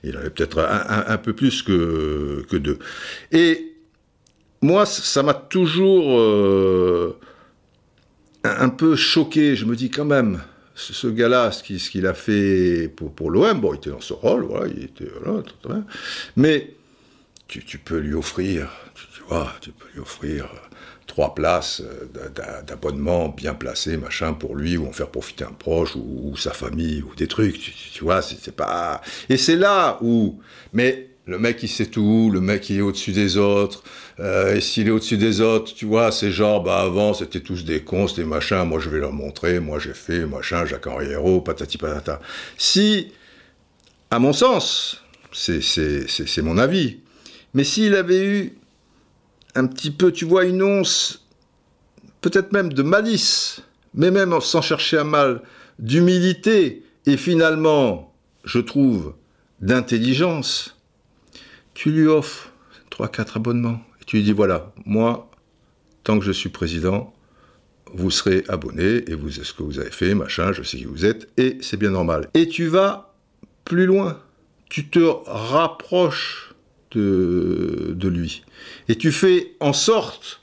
[0.03, 2.79] Il avait peut-être un, peu plus que, deux.
[3.33, 3.73] Et
[4.61, 7.19] moi, ça m'a toujours euh,
[8.45, 9.57] un peu choqué.
[9.57, 10.41] Je me dis quand même,
[10.75, 14.67] ce gars-là, ce qu'il a fait pour, l'OM, bon, il était dans ce rôle, voilà,
[14.77, 15.43] il était là,
[16.37, 16.75] mais
[17.47, 18.69] tu, peux lui offrir
[19.29, 20.59] peux lui offrir euh,
[21.07, 25.97] trois places euh, d'abonnement bien placées, machin, pour lui, ou en faire profiter un proche,
[25.97, 27.59] ou, sa famille, ou des trucs,
[27.93, 29.01] tu, vois, c'est pas...
[29.29, 30.41] Et c'est là où...
[30.73, 33.83] Mais le mec, il sait tout, le mec, il est au-dessus des autres,
[34.21, 37.65] euh, et s'il est au-dessus des autres, tu vois, c'est genre, bah avant, c'était tous
[37.65, 41.41] des cons, c'était machin, moi je vais leur montrer, moi j'ai fait, machin, Jacques Henriero,
[41.41, 42.21] patati patata.
[42.59, 43.13] Si,
[44.11, 45.03] à mon sens,
[45.33, 46.99] c'est mon avis,
[47.55, 48.59] mais s'il avait eu
[49.55, 51.27] un petit peu, tu vois, une once,
[52.21, 53.63] peut-être même de malice,
[53.95, 55.43] mais même sans chercher à mal,
[55.79, 59.15] d'humilité, et finalement, je trouve,
[59.61, 60.77] d'intelligence,
[61.75, 62.53] tu lui offres
[62.91, 65.31] 3-4 abonnements, et tu lui dis, voilà, moi,
[66.03, 67.13] tant que je suis président,
[67.93, 71.05] vous serez abonné, et vous ce que vous avez fait, machin, je sais qui vous
[71.05, 72.29] êtes, et c'est bien normal.
[72.35, 73.15] Et tu vas
[73.65, 74.21] plus loin,
[74.69, 76.54] tu te rapproches
[76.97, 78.43] de, lui.
[78.89, 80.41] Et tu fais en sorte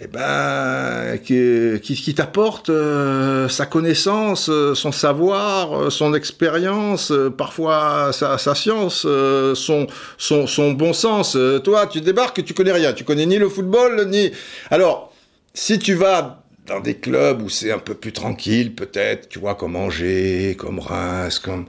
[0.00, 8.38] eh ben, qui, t'apporte euh, sa connaissance, euh, son savoir, euh, son expérience, parfois sa,
[8.54, 9.86] science, son,
[10.16, 11.36] son, son, bon sens.
[11.64, 14.30] toi, tu débarques, tu connais rien, tu connais ni le football, ni...
[14.70, 15.12] Alors,
[15.52, 19.56] si tu vas dans des clubs où c'est un peu plus tranquille, peut-être, tu vois,
[19.56, 21.66] comme Angers, comme Reims, comme...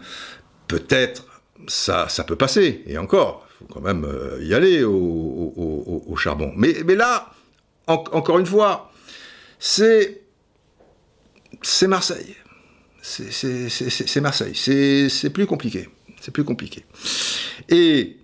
[0.67, 1.25] Peut-être,
[1.67, 6.53] ça, ça peut passer, et encore, faut quand même euh, y aller au, charbon.
[6.55, 7.29] Mais, là,
[7.87, 8.91] encore une fois,
[9.59, 10.21] c'est
[11.87, 12.35] Marseille.
[13.01, 14.55] C'est Marseille.
[14.55, 15.89] C'est plus compliqué.
[16.21, 16.85] C'est plus compliqué.
[17.69, 18.17] Et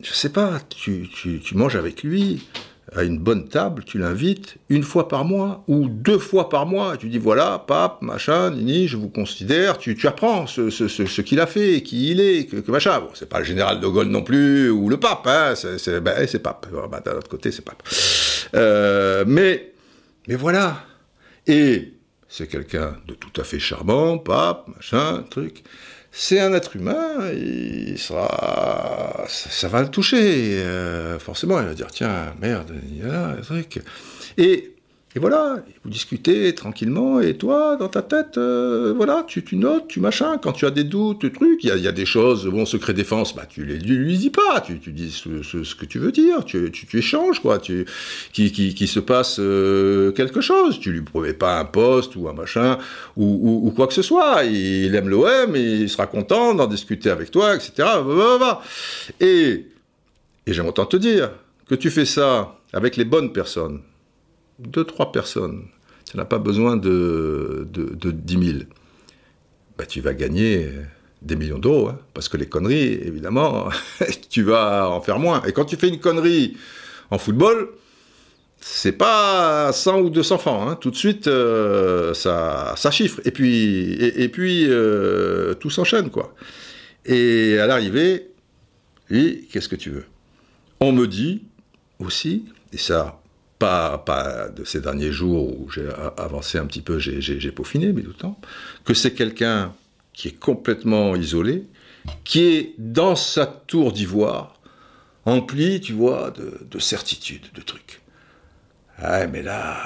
[0.00, 1.08] je sais pas, tu
[1.54, 2.46] manges avec lui,
[2.94, 6.96] à une bonne table, tu l'invites une fois par mois ou deux fois par mois.
[6.96, 9.78] Tu dis voilà, pape, machin, nini, je vous considère.
[9.78, 13.00] Tu, apprends ce, qu'il a fait, qui il est, que, machin.
[13.00, 16.26] Bon, c'est pas le général de Gaulle non plus ou le pape, hein, c'est ben,
[16.42, 16.66] pape.
[16.90, 17.82] Ben, D'un autre côté, c'est pape.
[18.54, 19.72] Euh, mais,
[20.26, 20.84] mais voilà.
[21.46, 21.94] Et
[22.28, 25.62] c'est quelqu'un de tout à fait charmant, pape, machin, truc
[26.12, 31.86] c'est un être humain, il sera, ça, va le toucher, euh, forcément, il va dire,
[31.88, 33.80] tiens, merde, il y a là, truc.
[34.36, 34.74] Et
[35.16, 39.88] et voilà, vous discutez tranquillement, et toi, dans ta tête, euh, voilà, tu, tu, notes,
[39.88, 42.94] tu machin, quand tu as des doutes, trucs, il y a, des choses, bon, secret
[42.94, 46.70] défense, bah, tu les lui dis pas, tu, dis ce, que tu veux dire, tu,
[46.70, 47.86] tu, échanges, quoi, tu,
[48.32, 52.78] qui, se passe euh, quelque chose, tu lui promets pas un poste ou un machin,
[53.16, 57.10] ou, ou, ou quoi que ce soit, il, aime l'OM, il sera content d'en discuter
[57.10, 57.88] avec toi, etc.
[59.18, 59.66] Et,
[60.46, 61.32] et j'aime autant te dire
[61.68, 63.80] que tu fais ça avec les bonnes personnes,
[64.60, 65.64] deux, trois personnes,
[66.08, 68.58] tu n'as pas besoin de, de, de 10 000.
[69.78, 70.68] bah, tu vas gagner
[71.22, 71.88] des millions d'euros.
[71.88, 71.98] Hein.
[72.14, 73.68] parce que les conneries, évidemment,
[74.30, 75.42] tu vas en faire moins.
[75.44, 76.56] Et quand tu fais une connerie
[77.10, 77.70] en football,
[78.60, 80.68] c'est pas 100 ou 200 francs.
[80.68, 80.76] Hein.
[80.76, 83.20] Tout de suite, euh, ça, ça chiffre.
[83.24, 86.34] Et puis, et, puis euh, tout s'enchaîne, quoi.
[87.06, 88.30] Et à l'arrivée,
[89.10, 90.04] oui, qu'est-ce que tu veux?
[90.80, 91.44] On me dit
[91.98, 93.19] aussi, et ça,
[93.60, 98.08] pas, de ces derniers jours où j'ai avancé un petit peu, j'ai peaufiné, mais tout
[98.08, 98.40] le temps,
[98.84, 99.72] que c'est quelqu'un
[100.12, 101.66] qui est complètement isolé,
[102.24, 104.54] qui est dans sa tour d'ivoire,
[105.26, 108.00] empli, tu vois, de, de certitudes, de trucs.
[108.98, 109.76] Ah, mais là,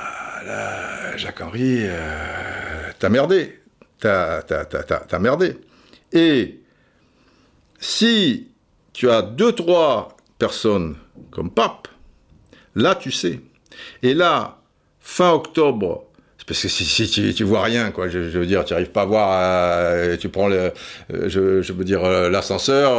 [0.45, 3.61] là Jacques-Henri, euh, t'as merdé.
[4.01, 5.57] T'as, merdé.
[6.13, 6.61] Et
[7.79, 8.49] si
[8.93, 10.97] tu as deux, trois personnes
[11.31, 11.89] comme pape,
[12.75, 13.41] là, tu sais.
[14.03, 14.59] Et là,
[15.01, 16.05] fin octobre,
[16.47, 19.31] parce que si, tu, vois rien, quoi, je, veux dire, tu n'arrives pas à voir,
[19.33, 20.73] euh, tu prends le,
[21.15, 22.93] euh, je, dire, euh, l'ascenseur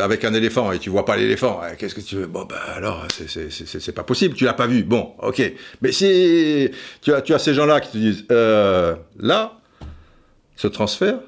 [0.00, 2.26] avec un éléphant et tu vois pas l'éléphant, qu'est-ce que tu veux?
[2.26, 4.84] Bon, ben alors, c'est pas possible, tu l'as pas vu.
[4.84, 5.42] Bon, ok.
[5.82, 6.70] Mais si
[7.02, 9.58] tu as, tu ces gens-là qui te disent, là,
[10.54, 11.18] ce transfert,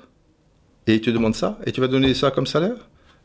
[0.87, 2.77] et ils te demandent ça, et tu vas donner ça comme salaire?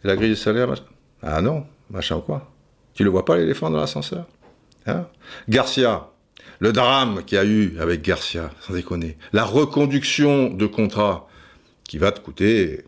[0.03, 0.83] La grille de salaire, machin?
[1.21, 2.51] Ah non, machin ou quoi?
[2.95, 4.25] Tu le vois pas l'éléphant dans l'ascenseur?
[4.85, 5.07] Hein?
[5.49, 6.09] Garcia,
[6.59, 11.27] le drame qu'il y a eu avec Garcia, sans déconner, la reconduction de contrat
[11.83, 12.85] qui va te coûter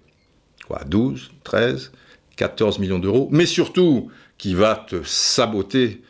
[0.67, 1.91] quoi, 12, 13,
[2.35, 6.01] 14 millions d'euros, mais surtout qui va te saboter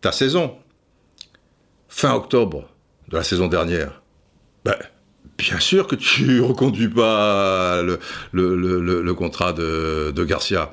[0.00, 0.56] ta saison.
[1.88, 2.68] Fin octobre
[3.08, 4.02] de la saison dernière,
[4.64, 4.76] ben,
[5.38, 10.72] bien sûr que tu reconduis pas le, contrat de, Garcia.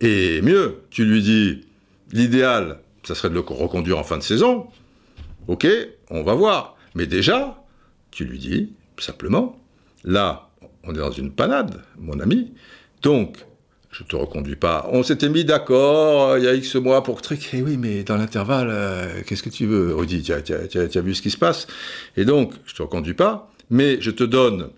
[0.00, 1.66] Et mieux, tu lui dis,
[2.12, 4.68] l'idéal, ça serait de le reconduire en fin de saison,
[5.46, 5.66] Ok,
[6.10, 6.76] on va voir.
[6.94, 7.62] Mais déjà,
[8.10, 9.58] tu lui dis, simplement,
[10.04, 10.48] là,
[10.84, 12.52] on est dans une panade, mon ami,
[13.02, 13.36] donc,
[13.90, 14.88] je te reconduis pas.
[14.90, 17.50] On s'était mis d'accord il y a X mois pour truc.
[17.52, 21.22] Eh oui, mais dans l'intervalle, euh, qu'est-ce que tu veux Rudy, tu as, vu ce
[21.22, 21.66] qui se passe?
[22.16, 24.70] Et donc, je te reconduis pas, mais je te donne,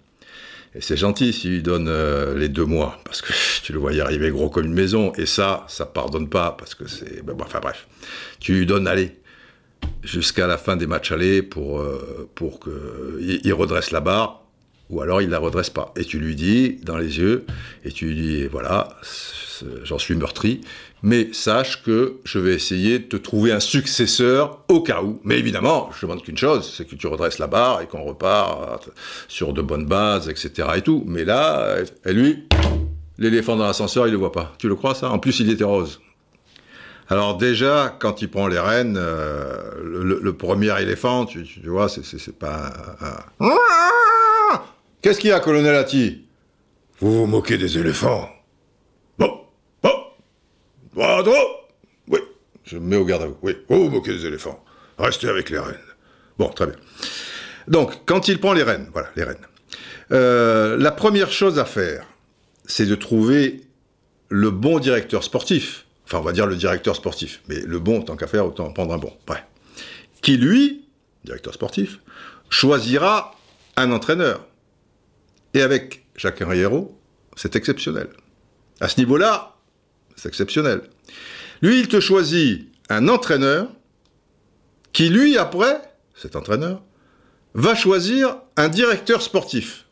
[0.77, 3.95] et c'est gentil s'il lui donne euh, les deux mois, parce que tu le vois
[3.95, 7.25] y arriver gros comme une maison, et ça, ça pardonne pas, parce que c'est...
[7.25, 7.87] Ben, enfin bref,
[8.41, 9.17] tu lui donnes, allez,
[10.03, 14.43] jusqu'à la fin des matchs allés pour, euh, qu'il redresse la barre,
[14.91, 15.93] ou alors il la redresse pas.
[15.97, 17.47] Et tu lui dis dans les yeux,
[17.85, 18.91] et tu lui dis, voilà,
[19.83, 20.61] j'en suis meurtri,
[21.03, 25.21] mais sache que je vais essayer de te trouver un successeur au cas où.
[25.25, 28.89] Mais évidemment, je demande qu'une chose, c'est que tu redresses la barre et qu'on repart
[29.29, 30.69] sur de bonnes bases, etc.
[30.77, 31.05] et tout.
[31.07, 32.45] Mais là, et lui,
[33.19, 34.55] l'éléphant dans l'ascenseur, il le voit pas.
[34.59, 35.11] Tu le crois ça?
[35.11, 36.01] En plus, il était rose.
[37.09, 42.73] Alors déjà, quand il prend les rênes, euh, le, premier éléphant, tu, vois, c'est pas...
[45.03, 46.25] Qu'est-ce qu'il y a, colonel Atti
[46.99, 48.29] Vous vous moquez des éléphants
[50.97, 51.69] droit
[52.09, 52.21] Oui,
[52.65, 53.39] je me mets au garde à vous.
[53.43, 54.65] Oui, vous moquez des éléphants.
[54.99, 55.77] Restez avec les rênes.
[56.39, 56.77] Bon, très bien.
[57.69, 59.47] Donc, quand il prend les rênes, voilà, les rênes.
[60.13, 62.07] Euh, la première chose à faire,
[62.65, 63.63] c'est de trouver
[64.29, 68.17] le bon directeur sportif enfin on va dire le directeur sportif, mais le bon, tant
[68.17, 69.43] qu'à faire, autant prendre un bon, ouais.
[70.23, 70.87] qui lui,
[71.25, 71.99] directeur sportif,
[72.49, 73.35] choisira
[73.77, 74.47] un entraîneur.
[75.53, 76.99] Et avec Jacques Henriero,
[77.35, 78.09] c'est exceptionnel.
[78.81, 79.56] À ce niveau-là,
[80.17, 80.83] c'est exceptionnel.
[81.63, 83.69] Lui, il te choisit un entraîneur
[84.93, 85.81] qui, lui, après,
[86.15, 86.83] cet entraîneur,
[87.55, 89.85] va choisir un directeur sportif.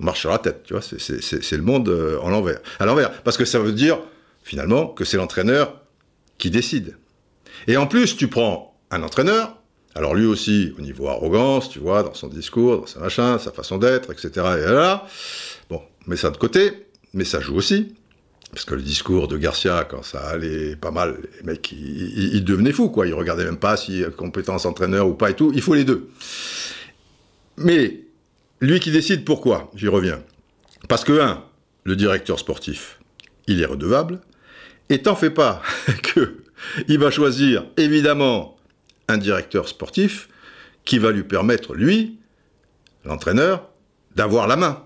[0.00, 2.60] On marche sur la tête, tu vois, c'est le monde euh, en l'envers.
[2.78, 3.98] À l'envers, parce que ça veut dire
[4.42, 5.80] finalement, que c'est l'entraîneur
[6.38, 6.96] qui décide.
[7.66, 9.56] Et en plus, tu prends un entraîneur,
[9.94, 13.52] alors lui aussi, au niveau arrogance, tu vois, dans son discours, dans sa machin, sa
[13.52, 14.30] façon d'être, etc.
[14.36, 15.06] Et là,
[15.70, 17.94] bon, mets ça de côté, mais ça joue aussi.
[18.52, 22.72] Parce que le discours de Garcia, quand ça allait pas mal, les mecs, ils, devenaient
[22.72, 23.06] fous, quoi.
[23.06, 25.52] Ils regardaient même pas si compétence entraîneur ou pas et tout.
[25.54, 26.10] Il faut les deux.
[27.56, 28.02] Mais
[28.60, 30.22] lui qui décide pourquoi, j'y reviens.
[30.86, 31.42] Parce que, un,
[31.84, 33.00] le directeur sportif,
[33.46, 34.20] il est redevable.
[34.90, 35.62] Et t'en fais pas
[36.02, 36.36] que
[36.88, 38.56] il va choisir évidemment
[39.08, 40.28] un directeur sportif
[40.84, 42.18] qui va lui permettre, lui,
[43.04, 43.70] l'entraîneur,
[44.14, 44.84] d'avoir la main.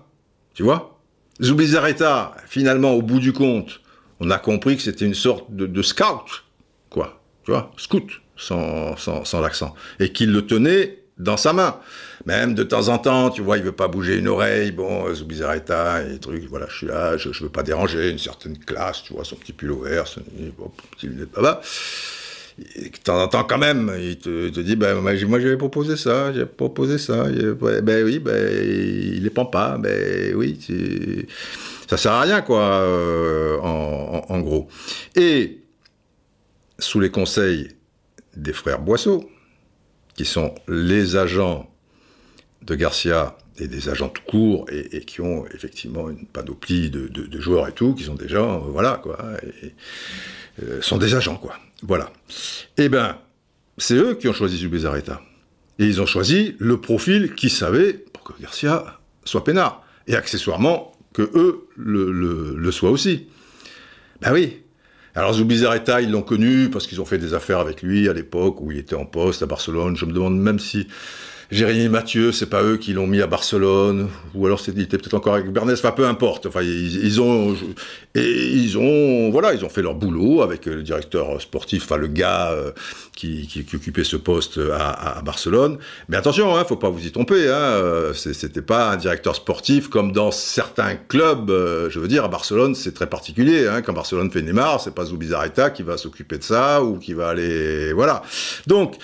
[0.53, 0.96] Tu vois?
[1.41, 3.81] Zubizarreta, finalement, au bout du compte,
[4.19, 6.45] on a compris que c'était une sorte de, scout,
[6.89, 7.21] quoi.
[7.43, 9.75] Tu vois Scout, sans, sans l'accent.
[9.99, 11.79] Et qu'il le tenait dans sa main.
[12.25, 16.03] Même de temps en temps, tu vois, il veut pas bouger une oreille, bon, Zubizarreta
[16.03, 19.13] et trucs, voilà, je suis là, je, ne veux pas déranger une certaine classe, tu
[19.13, 20.21] vois, son petit pull vert, son
[20.91, 21.31] petit lunettes
[22.57, 22.97] baba.
[23.03, 26.97] temps en temps quand même, il te, dit, ben, moi j'avais proposé ça, j'ai proposé
[26.97, 30.59] ça, ben oui, ben, il les prend pas, ben oui,
[31.87, 34.67] ça sert à rien, quoi, euh, en, gros.
[35.15, 35.61] Et,
[36.79, 37.69] sous les conseils
[38.35, 39.29] des frères Boisseau,
[40.15, 41.71] qui sont les agents
[42.63, 47.67] de Garcia et des agents tout court et, qui ont effectivement une panoplie de, joueurs
[47.67, 49.17] et tout, qui sont des gens, euh, voilà, quoi,
[50.61, 51.55] euh, sont des agents, quoi.
[51.83, 52.11] Voilà.
[52.77, 53.17] Eh ben,
[53.77, 55.21] c'est eux qui ont choisi Zubizarreta.
[55.79, 59.83] Et ils ont choisi le profil qu'ils savaient pour que Garcia soit peinard.
[60.07, 62.11] Et accessoirement, que eux le,
[62.55, 63.27] le, soient aussi.
[64.21, 64.61] Ben oui.
[65.15, 68.61] Alors Zubizarreta, ils l'ont connu parce qu'ils ont fait des affaires avec lui à l'époque
[68.61, 69.95] où il était en poste à Barcelone.
[69.95, 70.87] Je me demande même si
[71.49, 75.13] Jérémy Mathieu, c'est pas eux qui l'ont mis à Barcelone, ou alors il était peut-être
[75.13, 76.45] encore avec Bernès, enfin peu importe.
[76.45, 77.55] Enfin, ils, ont
[78.15, 82.07] et ils ont voilà, ils ont fait leur boulot avec le directeur sportif, enfin le
[82.07, 82.71] gars euh,
[83.15, 85.77] qui, occupait ce poste à, Barcelone.
[86.09, 87.47] Mais attention, hein, faut pas vous y tromper.
[87.47, 91.49] Hein, euh, c'était pas un directeur sportif comme dans certains clubs.
[91.49, 93.67] Euh, je veux dire, à Barcelone, c'est très particulier.
[93.67, 97.13] Hein, quand Barcelone fait Neymar, c'est pas Zubizarreta qui va s'occuper de ça ou qui
[97.13, 98.21] va aller voilà.
[98.67, 98.97] Donc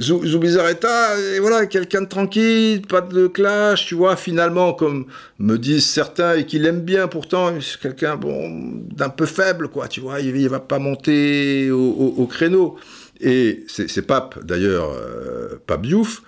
[0.00, 5.06] Zubizarreta, et voilà, quelqu'un de tranquille, pas de clash, tu vois, finalement, comme
[5.38, 9.86] me disent certains, et qu'il aime bien pourtant, c'est quelqu'un bon, d'un peu faible, quoi,
[9.86, 12.76] tu vois, il, va pas monter au, créneau.
[13.20, 16.22] Et c'est Pape, d'ailleurs, euh, Pape Diouf,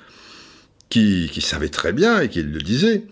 [0.89, 3.07] qui, qui savait très bien, et qui le disait,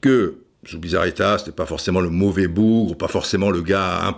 [0.00, 0.34] que
[0.68, 4.14] Zubizarreta, c'était pas forcément le mauvais bougre, pas forcément le gars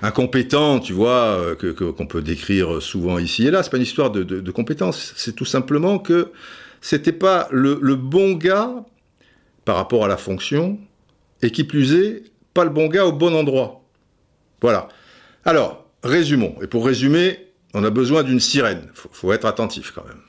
[0.00, 3.62] incompétent, tu vois, euh, que, qu'on peut décrire souvent ici et là.
[3.62, 6.32] C'est pas une histoire de, de, compétence, c'est tout simplement que
[6.80, 8.72] c'était pas le, bon gars
[9.66, 10.78] par rapport à la fonction,
[11.42, 12.24] et qui plus est,
[12.54, 13.84] pas le bon gars au bon endroit.
[14.62, 14.88] Voilà.
[15.44, 16.56] Alors, résumons.
[16.62, 17.38] Et pour résumer,
[17.74, 18.88] on a besoin d'une sirène.
[18.94, 20.20] Faut, faut être attentif quand même.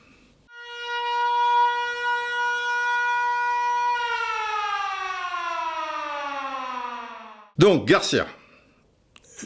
[7.56, 8.26] Donc, Garcia,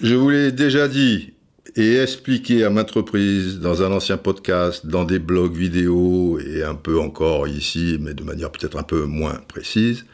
[0.01, 1.35] je vous l'ai déjà dit
[1.77, 6.75] et expliqué à maintes reprises dans un ancien podcast, dans des blogs vidéo et un
[6.75, 10.07] peu encore ici, mais de manière peut-être un peu moins précise,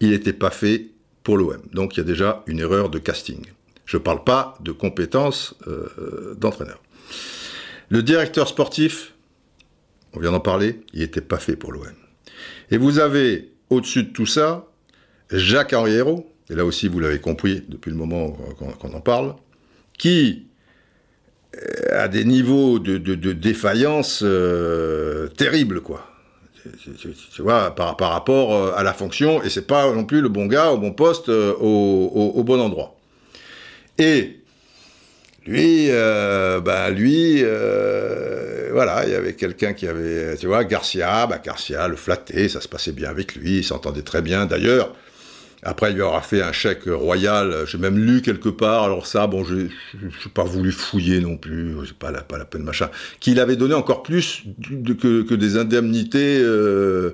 [0.00, 0.86] il n'était pas fait
[1.24, 1.60] pour l'OM.
[1.74, 3.44] Donc il y a déjà une erreur de casting.
[3.84, 6.82] Je ne parle pas de compétences euh, d'entraîneur.
[7.90, 9.12] Le directeur sportif,
[10.14, 11.84] on vient d'en parler, il n'était pas fait pour l'OM.
[12.70, 14.66] Et vous avez, au-dessus de tout ça,
[15.30, 19.34] Jacques Henriero, et là aussi vous l'avez compris depuis le moment qu'on en parle,
[19.98, 20.46] qui
[21.56, 26.06] euh, a des niveaux de, défaillance euh, terribles, quoi.
[27.32, 30.46] Tu, vois, par, rapport euh, à la fonction, et c'est pas non plus le bon
[30.46, 32.96] gars au bon poste au, bon endroit.
[33.98, 34.40] Et
[35.46, 37.40] lui, bah lui,
[38.72, 42.60] voilà, il y avait quelqu'un qui avait, tu vois, Garcia, bah Garcia le flattait, ça
[42.60, 44.46] se passait bien avec lui, il s'entendait très bien.
[44.46, 44.92] D'ailleurs,
[45.62, 47.64] après, il lui aura fait un chèque royal.
[47.66, 48.84] J'ai même lu quelque part.
[48.84, 49.68] Alors ça, bon, je n'ai
[50.34, 51.74] pas voulu fouiller non plus.
[51.86, 52.90] C'est pas la, pas la peine, machin.
[53.20, 57.12] Qu'il avait donné encore plus que, des indemnités euh,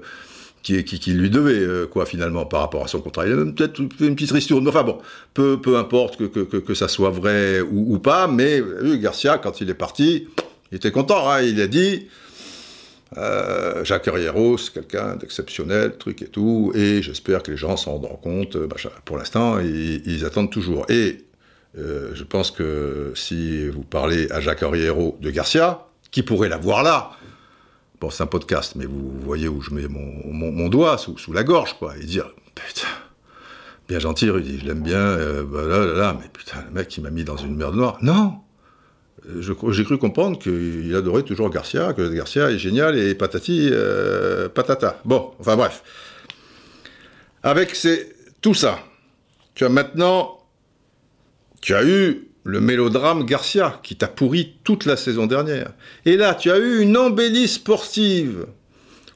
[0.63, 3.27] qui, qui, lui devaient, euh, quoi, finalement, par rapport à son contrat.
[3.27, 4.67] Il a même peut-être fait une petite ristourne.
[4.69, 4.99] Enfin bon,
[5.35, 8.27] peu, peu importe que, ça soit vrai ou, pas.
[8.27, 8.63] Mais
[9.01, 10.29] Garcia, quand il est parti,
[10.73, 11.31] il était content.
[11.31, 12.09] Hein, il a dit
[13.19, 18.17] euh, Jacques c'est quelqu'un d'exceptionnel, truc et tout, et j'espère que les gens s'en rendront
[18.17, 18.57] compte.
[18.57, 20.87] Bah, pour l'instant, ils, attendent toujours.
[20.91, 21.25] Et
[21.79, 26.83] euh, je pense que si vous parlez à Jacques Herriero de Garcia, qui pourrait l'avoir
[26.83, 27.13] là,
[28.01, 31.75] bon, c'est un podcast, mais vous voyez où je mets mon, doigt sous, la gorge,
[31.79, 32.89] quoi, et dire, putain,
[33.89, 36.97] bien gentil, Rudy, je l'aime bien, euh, bah, là, là, là, mais putain, le mec,
[36.97, 37.99] il m'a mis dans une merde noire.
[38.03, 38.39] Non,
[39.41, 45.01] j'ai cru comprendre qu'il adorait toujours Garcia, que Garcia est génial et patati euh, patata.
[45.05, 45.83] Bon, enfin bref.
[47.43, 47.77] Avec
[48.41, 48.79] tout ça,
[49.55, 50.39] tu as maintenant,
[51.61, 55.73] tu as eu le mélodrame Garcia qui t'a pourri toute la saison dernière.
[56.05, 58.47] Et là, tu as eu une embellie sportive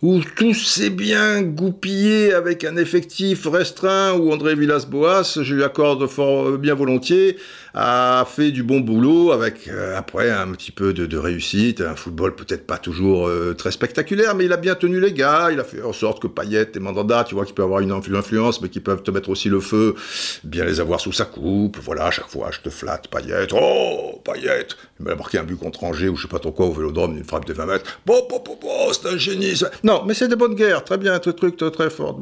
[0.03, 6.07] où tout s'est bien goupillé avec un effectif restreint, où André Villas-Boas, je lui accorde
[6.07, 7.38] fort bien volontiers,
[7.79, 12.35] a fait du bon boulot avec euh, après un petit peu de, réussite, un football
[12.35, 15.64] peut-être pas toujours euh, très spectaculaire, mais il a bien tenu les gars, il a
[15.64, 18.70] fait en sorte que Payet et Mandanda, tu vois, qui peuvent avoir une influence, mais
[18.70, 19.95] qui peuvent te mettre aussi le feu,
[20.43, 24.22] bien les avoir sous sa coupe, voilà, à chaque fois je te flatte, Payet, oh,
[24.24, 24.68] Payet,
[24.99, 27.18] il m'a marqué un but contre Angers, ou je sais pas trop quoi, au Vélodrome,
[27.18, 29.53] une frappe de 20 mètres, bon, bon, bon, bon c'est un génie,
[29.85, 32.18] non, mais c'est des bonnes guerres, très bien, truc, truc, très, très fort,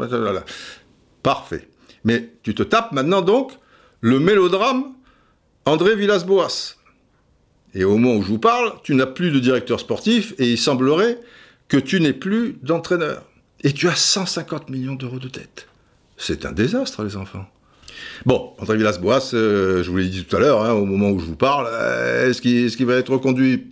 [1.23, 1.69] parfait.
[2.03, 3.53] Mais tu te tapes maintenant donc
[4.01, 4.94] le mélodrame
[5.67, 6.77] André Villas-Boas.
[7.75, 10.59] Et au moment où je vous parle, tu n'as plus de directeur sportif et il
[10.59, 11.19] semblerait
[11.69, 13.23] que tu n'aies plus d'entraîneur.
[13.63, 15.67] Et tu as 150 millions d'euros de dette.
[16.19, 17.47] C'est un désastre, les enfants.
[18.27, 21.19] Bon, André Villas-Boas, euh, je vous l'ai dit tout à l'heure, hein, au moment où
[21.19, 23.71] je vous parle, euh, est-ce qu'il va être reconduit?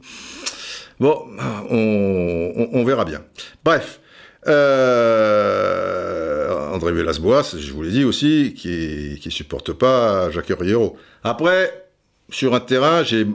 [0.99, 1.27] Bon,
[1.71, 3.23] on, verra bien.
[3.65, 4.01] Bref,
[4.47, 5.73] euh,
[6.73, 10.97] André Villas-Boas, je vous l'ai dit aussi, qui ne supporte pas Jacques Riero.
[11.25, 11.82] Après,
[12.33, 13.27] sur un terrain, j'ai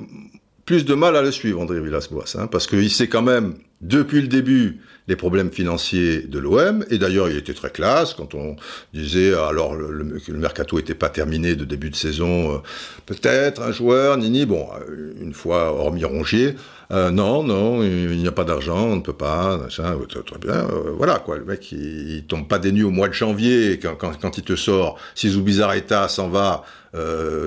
[0.66, 4.22] plus de mal à le suivre, André Villas-Boas, hein, parce qu'il sait quand même, depuis
[4.22, 6.84] le début, les problèmes financiers de l'OM.
[6.90, 8.58] Et d'ailleurs, il était très classe quand on
[8.94, 12.58] disait, alors le, le mercato n'était pas terminé de début de saison, euh,
[13.06, 16.56] peut-être un joueur, Nini, bon, euh, une fois hormis Rongier,
[16.92, 20.68] euh, non, non, il n'y a pas d'argent, on ne peut pas, très, bien,
[20.98, 24.38] voilà quoi, le mec il, tombe pas des nues au mois de janvier quand, quand,
[24.38, 26.64] il te sort, si Zubizarreta s'en va,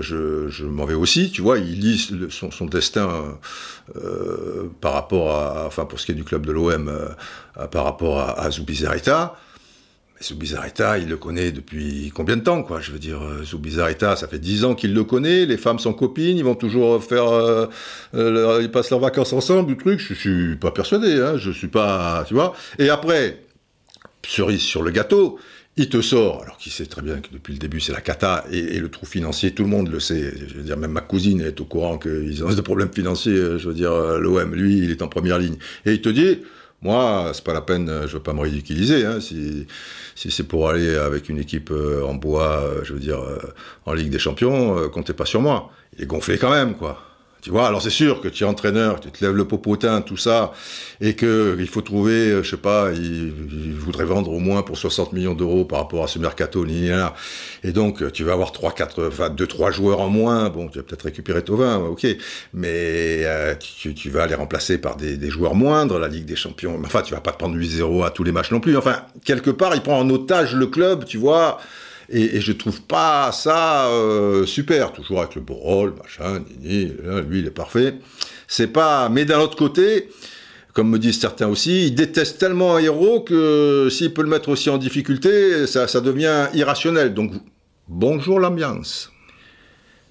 [0.00, 3.38] je, m'en vais aussi, tu vois, il lit son, destin
[4.80, 6.88] par rapport à, enfin pour ce qui est du club de l'OM,
[7.60, 9.36] euh, par rapport à, à Zubizarreta.
[10.14, 12.80] Mais Zubizarreta, il le connaît depuis combien de temps, quoi?
[12.80, 15.92] Je veux dire, euh, Zubizarreta, ça fait dix ans qu'il le connaît, les femmes sont
[15.92, 17.28] copines, ils vont toujours faire...
[17.28, 17.66] Euh,
[18.60, 22.24] ils passent leurs vacances ensemble, du truc, je, suis pas persuadé, hein, je suis pas...
[22.26, 23.42] Tu vois Et après,
[24.26, 25.38] cerise sur le gâteau,
[25.80, 28.44] il te sort, alors qu'il sait très bien que depuis le début c'est la cata
[28.52, 30.32] et, le trou financier, tout le monde le sait.
[30.46, 33.58] Je veux dire, même ma cousine est au courant qu'ils ont des problèmes financiers.
[33.58, 35.56] Je veux dire, l'OM, lui, il est en première ligne.
[35.86, 36.40] Et il te dit,
[36.82, 39.06] moi, c'est pas la peine, je veux pas me ridiculiser.
[39.06, 39.66] Hein, si,
[40.14, 43.38] c'est pour aller avec une équipe euh, en bois, euh, je veux dire, euh,
[43.86, 45.70] en Ligue des Champions, comptez pas sur moi.
[45.96, 47.09] Il est gonflé quand même, quoi.
[47.42, 50.16] Tu vois, alors c'est sûr que tu es entraîneur, tu te lèves le popotin, tout
[50.18, 50.52] ça,
[51.00, 53.32] et que il faut trouver, euh, je sais pas, il,
[53.72, 57.14] voudrait vendre au moins pour 60 millions d'euros par rapport à ce mercato, là.
[57.64, 60.50] et donc tu vas avoir trois, quatre, enfin deux, trois joueurs en moins.
[60.50, 62.06] Bon, tu vas peut-être récupérer Tovin, ok,
[62.52, 66.36] mais euh, tu, tu, vas les remplacer par des, des, joueurs moindres, la Ligue des
[66.36, 66.78] Champions.
[66.84, 68.76] Enfin, tu vas pas te prendre 8-0 à tous les matchs non plus.
[68.76, 71.58] Enfin, quelque part, il prend en otage le club, tu vois.
[72.10, 76.92] Et, et je trouve pas ça euh, super, toujours avec le beau rôle, machin, nini,
[77.28, 77.94] lui il est parfait.
[78.48, 79.08] C'est pas.
[79.08, 80.08] Mais d'un autre côté,
[80.72, 84.48] comme me disent certains aussi, il déteste tellement un héros que s'il peut le mettre
[84.48, 87.14] aussi en difficulté, ça, devient irrationnel.
[87.14, 87.32] Donc
[87.88, 89.12] bonjour l'ambiance.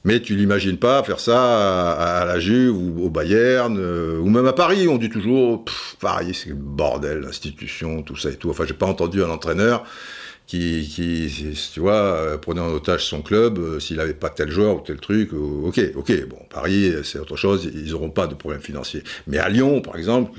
[0.06, 4.48] Mais tu l'imagines pas faire ça à, la Juve ou au Bayern euh, ou même
[4.48, 4.88] à Paris.
[4.88, 5.66] On dit toujours
[6.00, 8.50] Paris c'est le bordel, l'institution, tout ça et tout.
[8.50, 9.84] Enfin, j'ai pas entendu un entraîneur
[10.50, 14.50] qui, qui, tu vois, euh, prenait en otage son club, euh, s'il n'avait pas tel
[14.50, 18.26] joueur ou tel truc, euh, ok, ok, bon, Paris, c'est autre chose, ils n'auront pas
[18.26, 19.04] de problème financier.
[19.28, 20.32] Mais à Lyon, par exemple,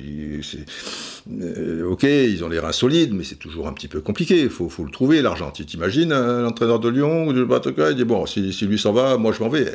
[1.29, 4.69] ok, ils ont les reins solides, mais c'est toujours un petit peu compliqué, il faut,
[4.69, 5.53] faut, le trouver, l'argent.
[5.53, 7.47] Tu t'imagines, l'entraîneur de Lyon ou de
[7.91, 9.71] il dit, bon, si, si lui s'en va, moi je m'en vais.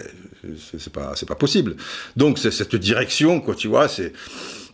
[0.78, 1.78] C'est pas, pas possible.
[2.18, 4.12] Donc, c'est cette direction, quoi, tu vois, c'est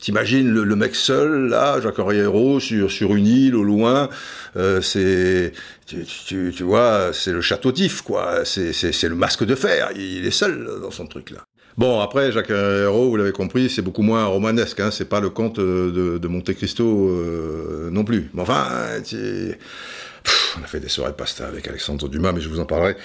[0.01, 4.09] T'imagines le, mec seul, là, Jacques Henriero, sur, sur une île au loin,
[4.57, 5.53] euh, c'est,
[5.85, 8.43] tu, tu, tu, vois, c'est le château d'If, quoi.
[8.43, 9.91] C'est, le masque de fer.
[9.95, 11.43] Il est seul dans son truc, là.
[11.77, 14.89] Bon, après, Jacques Henriero, vous l'avez compris, c'est beaucoup moins romanesque, hein.
[14.89, 18.31] C'est pas le conte de, de Monte Cristo euh, non plus.
[18.33, 18.67] Mais enfin,
[20.59, 22.95] on a fait des soirées pasta avec Alexandre Dumas, mais je vous en parlerai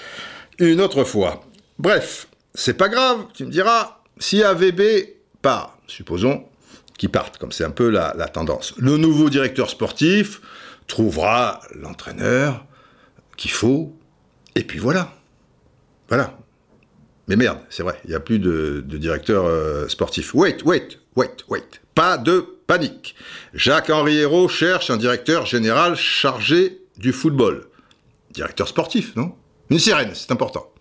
[0.57, 1.43] une autre fois.
[1.77, 4.81] Bref, c'est pas grave, tu me diras, si AVB
[5.43, 6.43] part, supposons,
[6.97, 8.73] qui partent, comme c'est un peu la, tendance.
[8.77, 10.41] Le nouveau directeur sportif
[10.87, 12.65] trouvera l'entraîneur
[13.37, 13.95] qu'il faut,
[14.55, 15.13] et puis voilà.
[16.09, 16.37] Voilà.
[17.27, 20.33] Mais merde, c'est vrai, il n'y a plus de, directeur euh, sportif.
[20.33, 21.81] Wait, wait, wait, wait.
[21.93, 23.15] Pas de panique.
[23.53, 27.65] Jacques-Henri Hérault cherche un directeur général chargé du football.
[28.31, 29.35] Directeur sportif, non?
[29.69, 30.71] Une sirène, c'est important.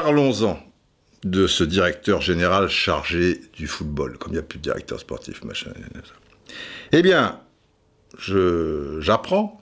[0.00, 0.60] Parlons-en
[1.24, 5.42] de ce directeur général chargé du football, comme il n'y a plus de directeur sportif,
[5.42, 5.72] machin.
[6.92, 7.40] Eh bien,
[9.00, 9.60] j'apprends,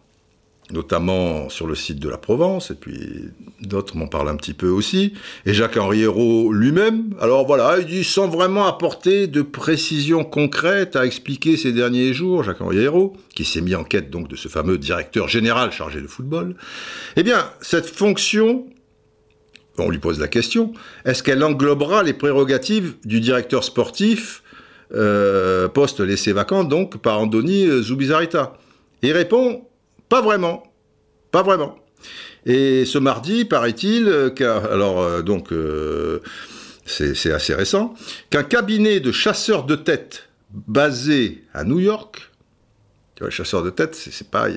[0.71, 3.31] notamment sur le site de la Provence, et puis
[3.63, 5.15] d'autres m'en parlent un petit peu aussi,
[5.47, 11.07] et Jacques-Henri Hérault lui-même, alors voilà, il dit sans vraiment apporter de précisions concrètes à
[11.07, 14.77] expliquer ces derniers jours, Jacques-Henri Hérault, qui s'est mis en quête donc de ce fameux
[14.77, 16.57] directeur général chargé de football,
[17.17, 18.67] eh bien, cette fonction
[19.79, 20.73] on lui pose la question,
[21.05, 24.43] est-ce qu'elle englobera les prérogatives du directeur sportif,
[24.95, 28.57] euh, poste laissé vacant donc par Andoni euh, Zubizarreta
[29.03, 29.65] Il répond,
[30.09, 30.63] pas vraiment,
[31.33, 31.77] pas vraiment.
[32.45, 34.31] Et ce mardi, paraît-il, euh,
[34.71, 35.53] alors donc
[36.87, 37.95] c'est assez récent,
[38.31, 42.31] qu'un cabinet de chasseurs de tête basé à New York,
[43.17, 44.49] tu vois, chasseur de tête, c'est pas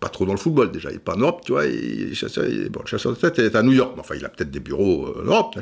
[0.00, 2.14] pas trop dans le football déjà, il n'est pas en Europe, tu vois, il, le
[2.14, 5.58] chasseur de tête est à New York, enfin il a peut-être des bureaux en Europe,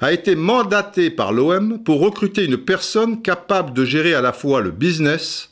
[0.00, 4.60] a été mandaté par l'OM pour recruter une personne capable de gérer à la fois
[4.60, 5.50] le business,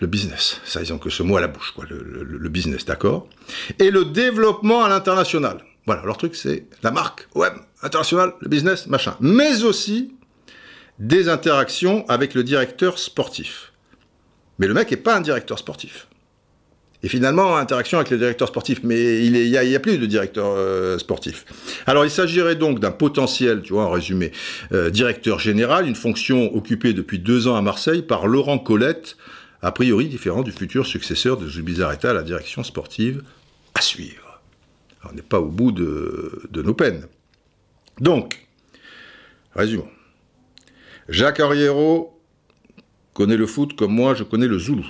[0.00, 3.28] le business, ça ils ont que ce mot à la bouche, quoi, le, business, d'accord,
[3.78, 5.64] et le développement à l'international.
[5.86, 10.12] Voilà, leur truc c'est la marque, OM, international, le business, machin, mais aussi
[10.98, 13.72] des interactions avec le directeur sportif.
[14.58, 16.07] Mais le mec n'est pas un directeur sportif.
[17.02, 20.98] Et finalement, interaction avec le directeur sportif, mais il n'y a, plus de directeur euh,
[20.98, 21.44] sportif.
[21.86, 24.32] Alors il s'agirait donc d'un potentiel, tu vois, en résumé,
[24.72, 29.16] euh, directeur général, une fonction occupée depuis deux ans à Marseille par Laurent Colette,
[29.62, 33.22] a priori différent du futur successeur de Zubizarreta à la direction sportive,
[33.74, 34.40] à suivre.
[35.08, 37.06] on n'est pas au bout de, nos peines.
[38.00, 38.46] Donc,
[39.54, 39.88] résumons.
[41.08, 42.20] Jacques Arriero
[43.14, 44.86] connaît le foot comme moi je connais le zoulou.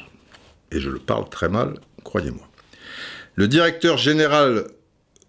[0.71, 2.49] Et je le parle très mal, croyez-moi.
[3.35, 4.65] Le directeur général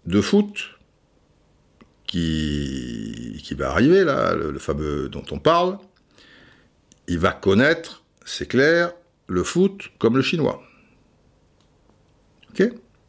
[0.06, 0.70] de foot,
[2.06, 5.78] qui, va arriver là, le, fameux dont on parle,
[7.06, 8.92] il va connaître, c'est clair,
[9.26, 10.62] le foot comme le chinois.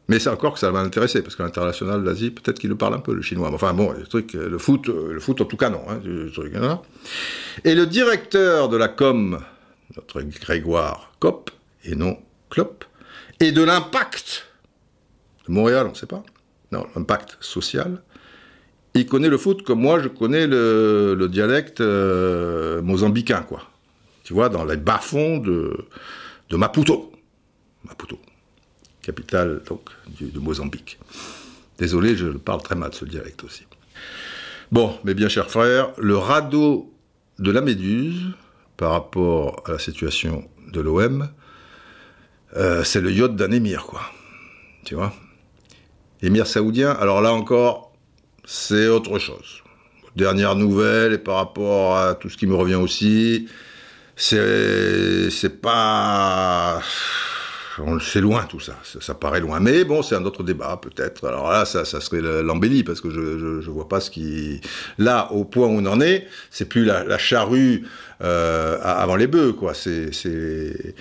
[0.07, 2.95] Mais c'est encore que ça va l'intéresser, parce que l'international d'Asie, peut-être qu'il le parle
[2.95, 3.49] un peu, le chinois.
[3.53, 5.83] Enfin bon, le le foot, le foot en tout cas non.
[5.87, 6.01] Hein,
[6.55, 6.81] hein.
[7.63, 9.39] Et le directeur de la com,
[9.95, 11.49] notre Grégoire Cop,
[11.85, 12.17] et non
[12.49, 12.83] Klopp,
[13.41, 14.45] et de l'impact
[15.47, 16.23] de Montréal, on ne sait pas.
[16.71, 18.01] Non, l'impact social.
[18.93, 23.63] Il connaît le foot comme moi, je connais le, dialecte euh, mozambicain, quoi.
[24.23, 25.85] Tu vois, dans les bas-fonds de,
[26.51, 27.11] Maputo.
[27.83, 28.19] Maputo
[29.01, 29.89] capitale donc
[30.19, 30.99] de Mozambique.
[31.79, 33.63] Désolé, je parle très mal ce dialecte aussi.
[34.71, 36.93] Bon, mes bien chers frères, le radeau
[37.39, 38.27] de la Méduse
[38.77, 41.27] par rapport à la situation de l'OM,
[42.55, 44.01] euh, c'est le yacht d'un émir, quoi.
[44.85, 45.13] Tu vois?
[46.21, 47.93] Émir saoudien, alors là encore,
[48.45, 49.63] c'est autre chose.
[50.15, 53.47] Dernière nouvelle, et par rapport à tout ce qui me revient aussi,
[54.15, 56.81] c'est pas
[58.01, 58.77] c'est loin tout ça.
[58.83, 59.59] ça, paraît loin.
[59.59, 61.25] Mais bon, c'est un autre débat peut-être.
[61.27, 64.61] Alors là, ça, ça serait l'embellie parce que je, je, vois pas ce qui.
[64.97, 67.87] Là, au point où on en est, c'est plus la, charrue
[68.21, 69.73] euh, avant les bœufs, quoi.
[69.73, 70.95] C'est, c'est,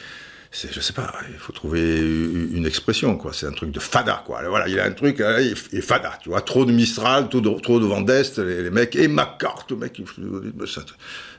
[0.53, 1.13] je sais pas.
[1.31, 3.33] Il faut trouver une expression, quoi.
[3.33, 4.43] C'est un truc de fada, quoi.
[4.49, 6.41] Voilà, il a un truc, il est fada, tu vois.
[6.41, 10.03] Trop de Mistral, trop de, trop de les, mecs et ma carte, mec.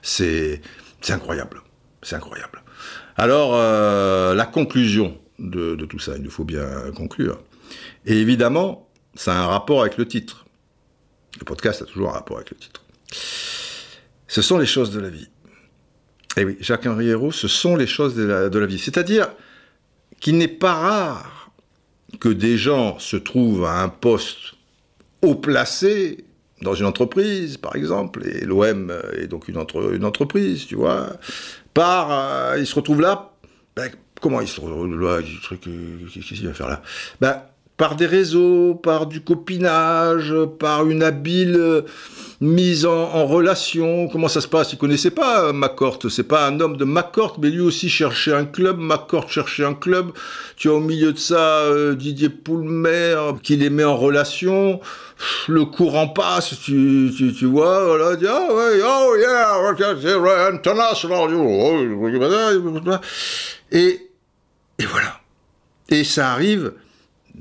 [0.01, 0.62] C'est,
[1.01, 1.62] c'est incroyable.
[2.01, 2.64] C'est incroyable.
[3.18, 7.41] Alors, euh, la conclusion de, tout ça, il nous faut bien conclure.
[8.05, 10.45] Et évidemment, ça a un rapport avec le titre.
[11.39, 12.82] Le podcast a toujours un rapport avec le titre.
[14.28, 15.30] Ce sont les choses de la vie.
[16.38, 18.79] Et eh oui, Jacques-Henri Hérault, ce sont les choses de la, vie.
[18.79, 19.29] C'est-à-dire
[20.21, 21.51] qu'il n'est pas rare
[22.19, 24.53] que des gens se trouvent à un poste
[25.21, 26.23] haut placé
[26.61, 31.17] dans une entreprise, par exemple, et l'OM est donc une, entreprise, tu vois,
[31.73, 33.34] par, euh, il se retrouve là,
[33.75, 36.82] ben, comment il se retrouve là, qu'est-ce qu'il va faire là?
[37.19, 37.41] Ben,
[37.82, 41.82] par des réseaux, par du copinage, par une habile euh,
[42.39, 44.07] mise en, relation.
[44.07, 44.71] Comment ça se passe?
[44.71, 45.97] Il connaissait pas euh, McCourt.
[46.07, 48.77] C'est pas un homme de McCourt, mais lui aussi cherchait un club.
[48.77, 50.11] McCourt cherchait un club.
[50.57, 51.63] Tu as au milieu de ça
[51.95, 54.79] Didier Poulmer qui les met en relation
[55.47, 61.29] le courant passe, tu, tu, tu vois, voilà, dit, oh, ouais, oh yeah, international,
[63.71, 64.09] et,
[64.79, 65.19] et voilà.
[65.89, 66.73] Et ça arrive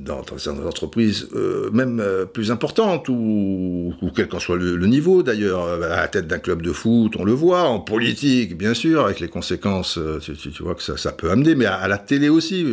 [0.00, 5.68] dans, des entreprises euh, même euh, plus importantes, ou, quel qu'en soit le, niveau d'ailleurs,
[5.68, 9.20] à la tête d'un club de foot, on le voit, en politique, bien sûr, avec
[9.20, 12.28] les conséquences, euh, tu, tu, vois que ça, ça peut amener, mais à, la télé
[12.28, 12.66] aussi.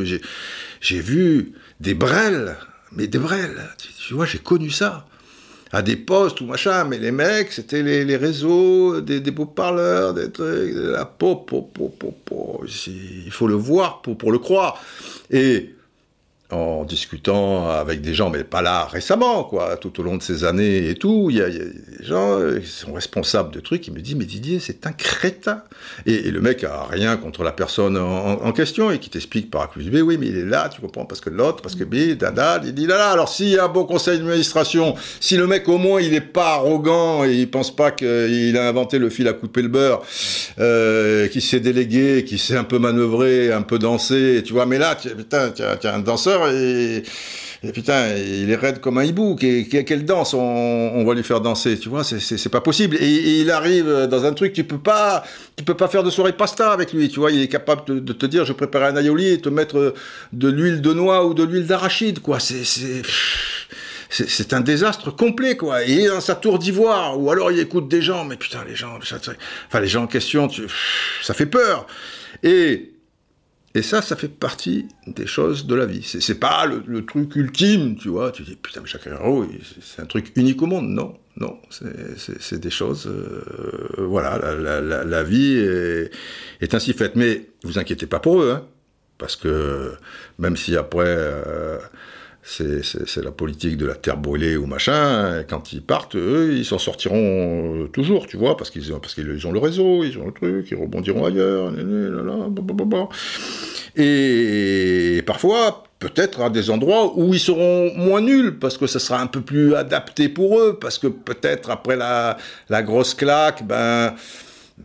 [0.79, 2.55] J'ai vu des brels
[2.93, 3.49] mais des vrais,
[3.99, 5.05] tu, vois, j'ai connu ça.
[5.73, 10.31] À des postes ou machin, mais les mecs, c'était les, réseaux, des, beaux parleurs, des
[10.31, 14.81] trucs, la pop, pop, pop, pop, Il faut le voir pour, pour le croire.
[15.29, 15.75] Et
[16.49, 20.45] en discutant avec des gens, mais pas là récemment, quoi, tout au long de ces
[20.45, 21.71] années et tout, il y, a des
[22.01, 25.63] gens qui sont responsables de trucs, qui me disent, mais Didier, c'est un crétin.
[26.05, 29.89] Et, le mec a rien contre la personne en, question et qui t'explique par accusé,
[29.91, 32.61] mais oui, mais il est là, tu comprends, parce que l'autre, parce que B, dada,
[32.63, 33.11] il dit là, là.
[33.11, 36.21] Alors s'il y a un bon conseil d'administration, si le mec au moins il est
[36.21, 40.01] pas arrogant et il pense pas qu'il a inventé le fil à couper le beurre,
[40.59, 44.77] euh, qui s'est délégué, qui s'est un peu manœuvré, un peu dansé, tu vois, mais
[44.77, 47.03] là, putain, tu as un danseur et
[47.73, 49.35] putain, il est raide comme un hibou.
[49.35, 52.97] Quelle danse on, va lui faire danser Tu vois, c'est pas possible.
[52.99, 55.23] Et, il arrive dans un truc, tu peux pas,
[55.55, 57.09] tu peux pas faire de soirée pasta avec lui.
[57.09, 59.93] Tu vois, il est capable de, te dire, je prépare un aioli et te mettre
[60.33, 62.19] de l'huile de noix ou de l'huile d'arachide.
[62.19, 62.63] Quoi, c'est
[64.09, 65.83] c'est un désastre complet, quoi.
[65.83, 68.73] il est dans sa tour d'ivoire, ou alors il écoute des gens, mais putain, les
[68.73, 70.47] gens, enfin, les gens en question,
[71.21, 71.87] ça fait peur.
[72.41, 72.93] Et,
[73.77, 76.01] et ça, ça fait partie des choses de la vie.
[76.01, 78.31] C'est pas le, truc ultime, tu vois.
[78.31, 79.07] Tu dis, putain, mais chaque
[79.81, 80.87] c'est un truc unique au monde.
[80.87, 83.05] Non, non, c'est des choses.
[83.05, 83.43] Euh,
[83.99, 84.39] voilà,
[84.81, 87.15] la, vie est, ainsi faite.
[87.15, 88.65] Mais vous inquiétez pas pour eux, hein,
[89.19, 89.93] parce que
[90.39, 91.05] même si après.
[91.05, 91.77] Euh,
[92.47, 95.43] c'est la politique de la terre brûlée ou machin.
[95.49, 99.15] Quand ils partent, eux, ils s'en sortiront euh, toujours, tu vois, parce qu'ils ont, parce
[99.15, 101.73] qu'ils ont le réseau, ils ont le truc, ils rebondiront ailleurs.
[103.97, 109.19] Et parfois, peut-être à des endroits où ils seront moins nuls, parce que ça sera
[109.19, 112.37] un peu plus adapté pour eux, parce que peut-être après la,
[112.83, 114.13] grosse claque, ben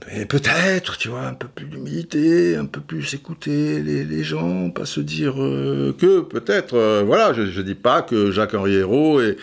[0.07, 4.87] mais peut-être, tu vois, un peu plus d'humilité, un peu plus écouter les, gens, pas
[4.87, 9.37] se dire euh, que, peut-être, euh, voilà, je ne dis pas que Jacques-Henri Hérault est,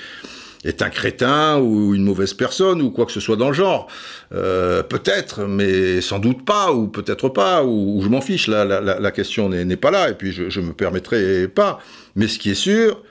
[0.64, 3.88] est, un crétin ou une mauvaise personne ou quoi que ce soit dans le genre.
[4.34, 8.81] Euh, peut-être, mais sans doute pas, ou peut-être pas, ou, je m'en fiche, la, la,
[8.81, 11.80] la question n'est pas là, et puis je, me permettrai pas.
[12.15, 13.02] Mais ce qui est sûr,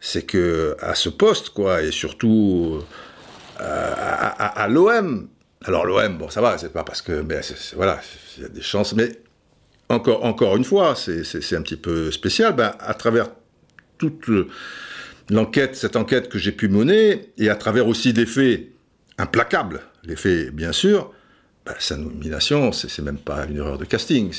[0.00, 2.80] c'est que à ce poste, quoi, et surtout
[3.58, 5.28] à, à l'OM,
[5.64, 7.42] alors l'OM, bon, ça va, c'est pas parce que, ben,
[7.74, 8.00] voilà,
[8.36, 9.10] il y a des chances, mais
[9.88, 12.54] encore, encore une fois, c'est un petit peu spécial.
[12.54, 13.28] Ben, à travers
[13.98, 14.28] toute
[15.72, 18.68] cette enquête que j'ai pu mener, et à travers aussi des faits
[19.18, 21.12] implacables, les faits, bien sûr,
[21.64, 24.32] ben, sa nomination, c'est même pas une erreur de casting.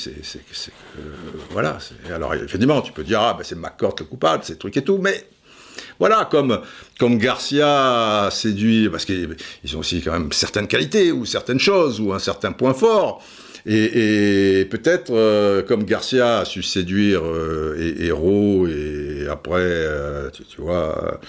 [1.50, 1.78] Voilà.
[2.10, 4.96] Alors évidemment, tu peux dire ah ben c'est McCourt le coupable, c'est truc et tout,
[4.96, 5.26] mais
[5.98, 6.62] voilà, comme,
[7.18, 9.36] Garcia séduit, parce qu'ils
[9.74, 13.22] ont aussi quand même certaines qualités ou certaines choses ou un certain point fort.
[13.70, 21.20] Et, peut-être, euh, comme Garcia a su séduire euh, Héros et après, euh, tu, vois,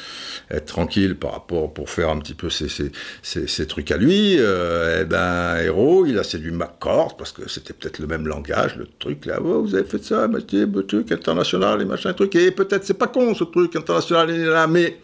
[0.50, 5.58] être tranquille par rapport pour faire un petit peu ses, trucs à lui, eh ben,
[5.58, 9.40] Héros, il a séduit McCord parce que c'était peut-être le même langage, le truc là,
[9.44, 12.36] oh, vous avez fait ça, le truc international et machin, truc.
[12.36, 14.30] Et peut-être c'est pas con ce truc international,
[14.70, 15.02] mais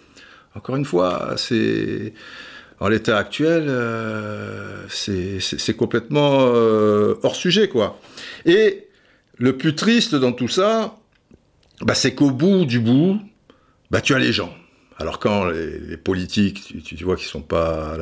[0.56, 2.14] encore une fois, c'est
[2.80, 7.99] en l'état actuel, euh, c'est complètement euh, hors sujet, quoi.
[8.45, 8.88] Et
[9.38, 10.97] le plus triste dans tout ça,
[11.81, 13.19] bah, c'est qu'au bout du bout,
[13.91, 14.53] bah, tu as les gens.
[14.97, 17.97] Alors quand les, politiques, tu, vois qu'ils sont pas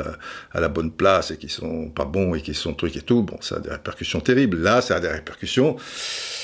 [0.52, 3.24] à la, bonne place et qu'ils sont pas bons et qu'ils sont trucs et tout,
[3.24, 4.58] bon, ça a des répercussions terribles.
[4.58, 5.76] Là, ça a des répercussions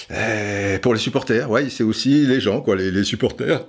[0.09, 1.51] eh, pour les supporters.
[1.51, 3.63] Ouais, c'est aussi les gens, quoi, les supporters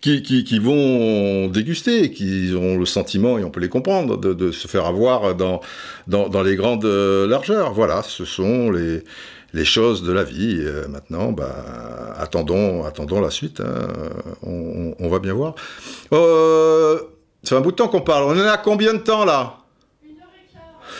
[0.00, 4.86] qui, vont déguster, qui ont le sentiment, et on peut les comprendre, de, se faire
[4.86, 5.60] avoir dans,
[6.06, 7.72] dans, les grandes largeurs.
[7.72, 9.02] Voilà, ce sont les,
[9.54, 10.58] les choses de la vie.
[10.60, 13.60] Euh, maintenant, bah, attendons, attendons la suite.
[13.60, 13.88] Hein.
[14.42, 15.54] On, va bien voir.
[16.12, 17.00] Euh,
[17.42, 18.24] c'est un bout de temps qu'on parle.
[18.24, 19.54] On en a combien de temps là?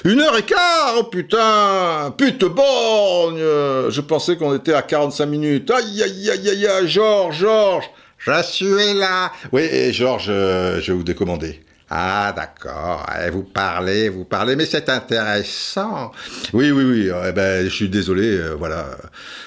[0.04, 5.70] Une heure et quart Oh putain Pute borgne Je pensais qu'on était à 45 minutes.
[5.70, 9.32] Aïe, aïe, aïe, aïe, aïe, Georges, Georges je suis là.
[9.52, 11.60] Oui, Georges, je vais vous décommander.
[11.90, 13.06] Ah, d'accord.
[13.18, 16.12] Eh, vous parlez, vous parlez, mais c'est intéressant.
[16.52, 17.10] Oui, oui, oui.
[17.26, 18.36] Eh ben, je suis désolé.
[18.36, 18.90] Euh, voilà,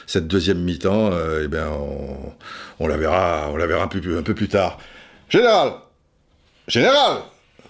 [0.08, 1.68] cette deuxième mi-temps, euh, eh ben,
[2.80, 4.80] on, la verra, on la verra un peu, un peu plus tard.
[5.30, 5.74] Général,
[6.68, 7.20] général.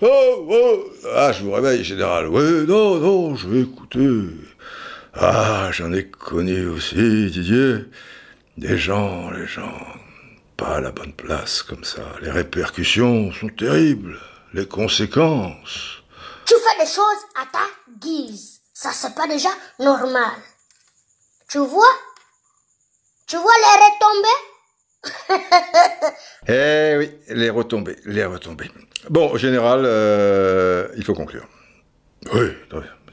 [0.01, 0.85] Oh, oh.
[1.15, 2.27] Ah, je vous réveille, général.
[2.29, 4.07] Oui, non, non, je vais écouter.
[5.13, 7.85] Ah, j'en ai connu aussi, Didier.
[8.57, 9.73] Des gens, les gens
[10.61, 12.03] pas à la bonne place comme ça.
[12.21, 14.19] Les répercussions sont terribles.
[14.53, 16.03] Les conséquences.
[16.45, 17.65] Tu fais les choses à ta
[17.99, 18.61] guise.
[18.71, 20.33] Ça, c'est pas déjà normal.
[21.49, 21.95] Tu vois?
[23.25, 24.41] Tu vois les retombées?
[26.47, 28.71] Eh oui, les retombées, les retombées.
[29.09, 31.47] Bon, général, euh, il faut conclure.
[32.33, 32.49] Oui,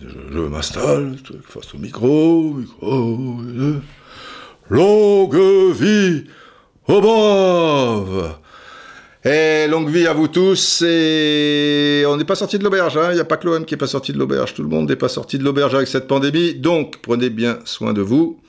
[0.01, 1.16] je, je m'installe
[1.47, 3.19] face au micro, micro.
[4.70, 6.27] Longue vie
[6.90, 8.02] Oh
[9.23, 10.82] Et longue vie à vous tous.
[10.86, 12.97] Et on n'est pas sorti de l'auberge.
[12.97, 13.09] Hein.
[13.10, 14.55] Il n'y a pas que l'OM qui n'est pas sorti de l'auberge.
[14.55, 16.55] Tout le monde n'est pas sorti de l'auberge avec cette pandémie.
[16.55, 18.40] Donc, prenez bien soin de vous.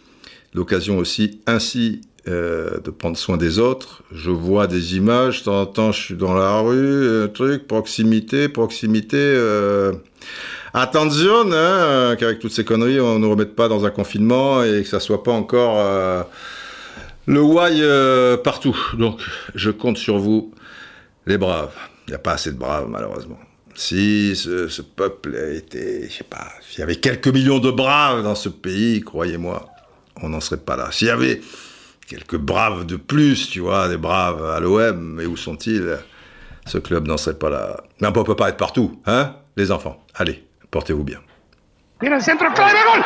[0.53, 1.99] L'occasion aussi ainsi
[2.30, 4.03] euh, de prendre soin des autres.
[4.14, 5.41] Je vois des images.
[5.41, 7.24] De temps en temps, je suis dans la rue.
[7.24, 9.18] Un truc, proximité, proximité.
[9.18, 9.91] Euh...
[10.74, 14.84] Attention, hein, qu'avec toutes ces conneries, on ne nous remette pas dans un confinement et
[14.84, 16.26] que ça soit pas encore...
[17.30, 18.76] Le why euh, partout.
[18.97, 19.22] Donc,
[19.53, 20.51] je compte sur vous,
[21.27, 21.76] les braves.
[22.07, 23.38] Il n'y a pas assez de braves, malheureusement.
[23.76, 28.34] Si ce, peuple était, je sais pas, s'il y avait quelques millions de braves dans
[28.34, 29.69] ce pays, croyez-moi,
[30.23, 30.91] on n'en serait pas là.
[30.91, 31.39] S'il y avait
[32.07, 35.99] quelques braves de plus, tu vois, des braves à l'OM, mais où sont-ils?
[36.65, 37.84] Ce club n'en serait pas là.
[38.01, 40.03] Mais on peut pas être partout, hein, les enfants.
[40.15, 41.19] Allez, portez-vous bien.
[42.91, 43.03] Gol.